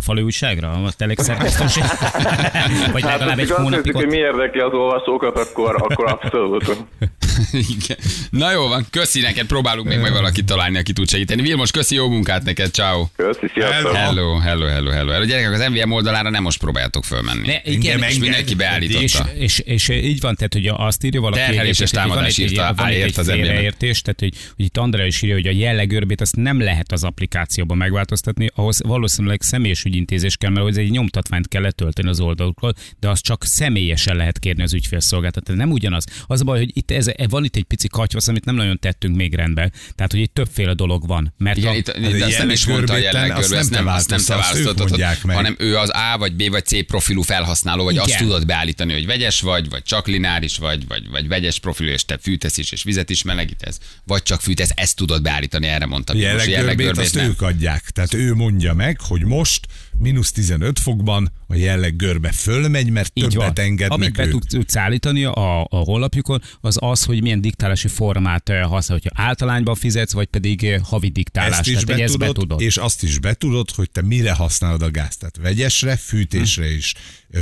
falu 0.00 0.22
újságra, 0.22 0.70
a 0.70 0.92
Telex 0.96 1.24
szerkesztőség? 1.24 1.82
Vagy 2.92 3.02
Hát, 3.02 3.18
legalább 3.18 3.38
egy 3.38 3.50
hónapig 3.50 3.76
nézzük, 3.76 3.94
hogy 3.94 4.04
ott... 4.04 4.10
mi 4.10 4.16
érdekli 4.16 4.60
az 4.60 4.72
olvasókat, 4.72 5.38
akkor, 5.38 5.74
akkor 5.78 6.06
abszolút. 6.06 6.64
Igen. 7.76 7.96
Na 8.30 8.52
jó 8.52 8.68
van, 8.68 8.86
köszi 8.90 9.20
neked, 9.20 9.46
próbálunk 9.46 9.88
még 9.88 9.98
majd 9.98 10.12
valakit 10.12 10.44
találni, 10.44 10.78
aki 10.78 10.92
tud 10.92 11.08
segíteni. 11.08 11.42
Vilmos, 11.42 11.70
köszi, 11.70 11.94
jó 11.94 12.08
munkát 12.08 12.44
neked, 12.44 12.72
ciao. 12.72 13.06
Köszi, 13.16 13.50
sziasztok! 13.54 13.94
Hello, 13.94 14.38
hello, 14.38 14.66
hello, 14.66 14.90
hello. 14.90 15.10
hello. 15.10 15.24
Gyerekek, 15.24 15.52
az 15.52 15.68
MVM 15.68 15.90
oldalára 15.90 16.30
nem 16.30 16.42
most 16.42 16.58
próbáljátok 16.58 17.04
fölmenni. 17.04 17.46
Ne, 17.46 17.60
igen, 17.64 17.92
Engem 17.92 18.08
és 18.08 18.14
és 18.14 18.18
mindenki 18.20 18.54
beállította. 18.54 19.28
És, 19.34 19.58
és, 19.58 19.58
és, 19.58 19.88
így 19.88 20.20
van, 20.20 20.34
tehát, 20.34 20.52
hogy 20.52 20.66
azt 20.76 21.04
írja 21.04 21.20
valaki... 21.20 21.40
Terheléses 21.40 21.80
egyébként, 21.80 22.02
hogy 22.02 22.10
támadás 22.10 22.38
írta, 22.38 22.72
van 22.76 22.90
ért 22.90 23.16
az 23.16 23.30
félreértés, 23.30 24.02
tehát, 24.02 24.20
hogy, 24.20 24.34
hogy 24.56 24.64
itt 24.64 24.76
Andrea 24.76 25.06
is 25.06 25.22
írja, 25.22 25.34
hogy 25.34 25.46
a 25.46 25.50
jellegörbét 25.50 26.20
azt 26.20 26.36
nem 26.36 26.60
lehet 26.60 26.92
az 26.92 27.04
applikációban 27.04 27.76
megváltoztatni, 27.76 28.50
ahhoz 28.54 28.80
valószínűleg 28.82 29.42
személyes 29.42 29.84
ügyintézés 29.84 30.36
kell, 30.36 30.50
mert 30.50 30.64
hogy 30.64 30.78
egy 30.78 30.90
nyomtatványt 30.90 31.48
kell 31.48 31.62
letölteni 31.62 32.08
az 32.08 32.20
oldalukról, 32.20 32.74
de 33.00 33.08
azt 33.08 33.22
csak 33.22 33.44
személyesen 33.44 34.16
lehet 34.16 34.38
kérni 34.38 34.62
az 34.62 34.72
ügyfélszolgáltat. 34.72 35.44
Tehát 35.44 35.60
nem 35.60 35.70
ugyanaz. 35.70 36.04
Az 36.26 36.40
a 36.40 36.44
baj, 36.44 36.58
hogy 36.58 36.70
itt 36.72 36.90
ez, 36.90 37.06
van 37.30 37.44
itt 37.44 37.56
egy 37.56 37.64
pici 37.64 37.88
katyvasz, 37.88 38.28
amit 38.28 38.44
nem 38.44 38.54
nagyon 38.54 38.78
tettünk 38.78 39.16
még 39.16 39.34
rendbe. 39.34 39.70
Tehát, 39.94 40.12
hogy 40.12 40.20
itt 40.20 40.34
többféle 40.34 40.74
dolog 40.74 41.06
van. 41.06 41.34
Mert 41.38 41.56
Igen, 41.56 41.72
a, 41.72 41.76
itt, 41.76 41.90
de 41.90 42.24
azt 42.24 42.38
nem 42.38 42.50
is 42.50 42.66
mondta 42.66 42.92
a 42.92 42.96
jelleggörbe, 42.96 43.34
azt 43.34 43.52
ezt 43.52 43.70
nem 43.70 43.80
nem, 43.84 43.94
azt 43.94 44.08
nem 44.08 44.20
te 44.26 44.34
választottad, 44.34 45.20
hanem 45.22 45.56
ő 45.58 45.76
az 45.76 45.90
A 45.92 46.18
vagy 46.18 46.34
B 46.34 46.50
vagy 46.50 46.66
C 46.66 46.86
profilú 46.86 47.22
felhasználó, 47.22 47.84
vagy 47.84 47.94
Igen. 47.94 48.04
azt 48.04 48.16
tudod 48.16 48.46
beállítani, 48.46 48.92
hogy 48.92 49.06
vegyes 49.06 49.40
vagy, 49.40 49.68
vagy 49.68 49.82
csak 49.82 50.06
lineáris 50.06 50.58
vagy, 50.58 50.86
vagy, 50.86 51.08
vagy 51.10 51.28
vegyes 51.28 51.58
profilú, 51.58 51.90
és 51.90 52.04
te 52.04 52.18
fűtesz 52.22 52.56
is, 52.56 52.72
és 52.72 52.82
vizet 52.82 53.10
is 53.10 53.22
melegítesz, 53.22 53.78
vagy 54.04 54.22
csak 54.22 54.40
fűtesz, 54.40 54.70
ezt 54.74 54.96
tudod 54.96 55.22
beállítani, 55.22 55.66
erre 55.66 55.86
mondtam. 55.86 56.16
Jelleggörbét 56.16 56.98
azt 56.98 57.14
nem. 57.14 57.26
ők 57.26 57.42
adják. 57.42 57.82
Tehát 57.90 58.14
ő 58.14 58.34
mondja 58.34 58.74
meg, 58.74 59.00
hogy 59.00 59.24
most 59.24 59.66
mínusz 60.00 60.32
15 60.32 60.78
fokban 60.78 61.32
a 61.46 61.54
jelleggörbe 61.54 62.32
fölmegy, 62.32 62.90
mert 62.90 63.10
Így 63.14 63.22
van. 63.22 63.32
többet 63.32 63.58
engednek 63.58 63.90
Amit 63.98 64.12
be 64.12 64.26
ők. 64.26 64.44
tudsz, 64.44 64.76
állítani 64.76 65.24
a, 65.24 65.60
a 65.62 65.76
honlapjukon, 65.76 66.42
az 66.60 66.76
az, 66.80 67.04
hogy 67.04 67.22
milyen 67.22 67.40
diktálási 67.40 67.88
formát 67.88 68.48
eh, 68.48 68.62
használ, 68.62 68.98
hogyha 69.02 69.22
általányban 69.22 69.74
fizetsz, 69.74 70.12
vagy 70.12 70.26
pedig 70.26 70.64
eh, 70.64 70.80
havi 70.82 71.08
diktálás. 71.08 71.58
Ezt 71.58 71.68
is 71.68 71.72
Tehát, 71.72 71.90
hogy 71.90 72.00
ezt 72.00 72.18
betudod, 72.18 72.36
betudod. 72.36 72.60
és 72.60 72.76
azt 72.76 73.02
is 73.02 73.18
betudod, 73.18 73.70
hogy 73.70 73.90
te 73.90 74.02
mire 74.02 74.32
használod 74.32 74.82
a 74.82 74.90
gázt. 74.90 75.18
Tehát 75.18 75.36
vegyesre, 75.42 75.96
fűtésre 75.96 76.72
is, 76.72 76.94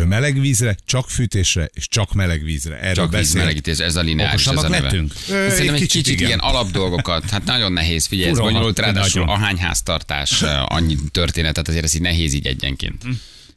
melegvízre, 0.08 0.76
csak 0.86 1.10
fűtésre, 1.10 1.70
és 1.74 1.88
csak 1.88 2.12
melegvízre. 2.12 2.78
Erről 2.80 2.94
Csak 2.94 3.10
beszél. 3.10 3.20
vízmelegítés, 3.24 3.78
ez 3.78 3.96
a 3.96 4.00
lineáris, 4.00 4.46
ez 4.46 4.56
a 4.56 4.68
neve. 4.68 4.80
lettünk? 4.80 5.12
Ö, 5.28 5.46
Szerintem 5.48 5.74
egy 5.74 5.82
egy 5.82 5.88
kicsit 5.88 6.02
kicsit, 6.02 6.20
ilyen 6.20 6.38
alapdolgokat, 6.38 7.30
hát 7.30 7.44
nagyon 7.44 7.72
nehéz, 7.72 8.06
figyelj, 8.06 8.30
ez 8.30 8.38
bonyolult, 8.38 8.78
ráadásul 8.78 9.20
nagyon. 9.24 9.36
ahány 9.40 9.56
háztartás, 9.58 10.42
annyi 10.66 10.96
történetet, 11.10 11.68
azért 11.68 11.84
ez 11.84 11.94
így 11.94 12.00
nehéz 12.00 12.32
így 12.34 12.46
egyenként. 12.46 13.02
Hm. 13.02 13.10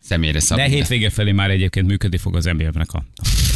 Személyre 0.07 0.37
De 0.37 0.43
szabni. 0.43 0.69
hétvége 0.69 1.09
felé 1.09 1.31
már 1.31 1.49
egyébként 1.49 1.87
működni 1.87 2.17
fog 2.17 2.35
az 2.35 2.45
MBF-nek 2.45 2.91
a 2.93 3.05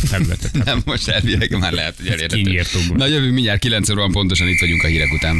felületet. 0.05 0.51
Nem, 0.65 0.81
most 0.85 1.07
elvileg 1.07 1.57
már 1.57 1.71
lehet, 1.71 1.95
hogy 1.97 2.07
elérhető. 2.07 2.67
Na 2.95 3.05
jövő 3.05 3.31
mindjárt 3.31 3.59
9 3.59 3.89
óra 3.89 4.07
pontosan 4.07 4.47
itt 4.47 4.59
vagyunk 4.59 4.83
a 4.83 4.87
hírek 4.87 5.11
után. 5.13 5.37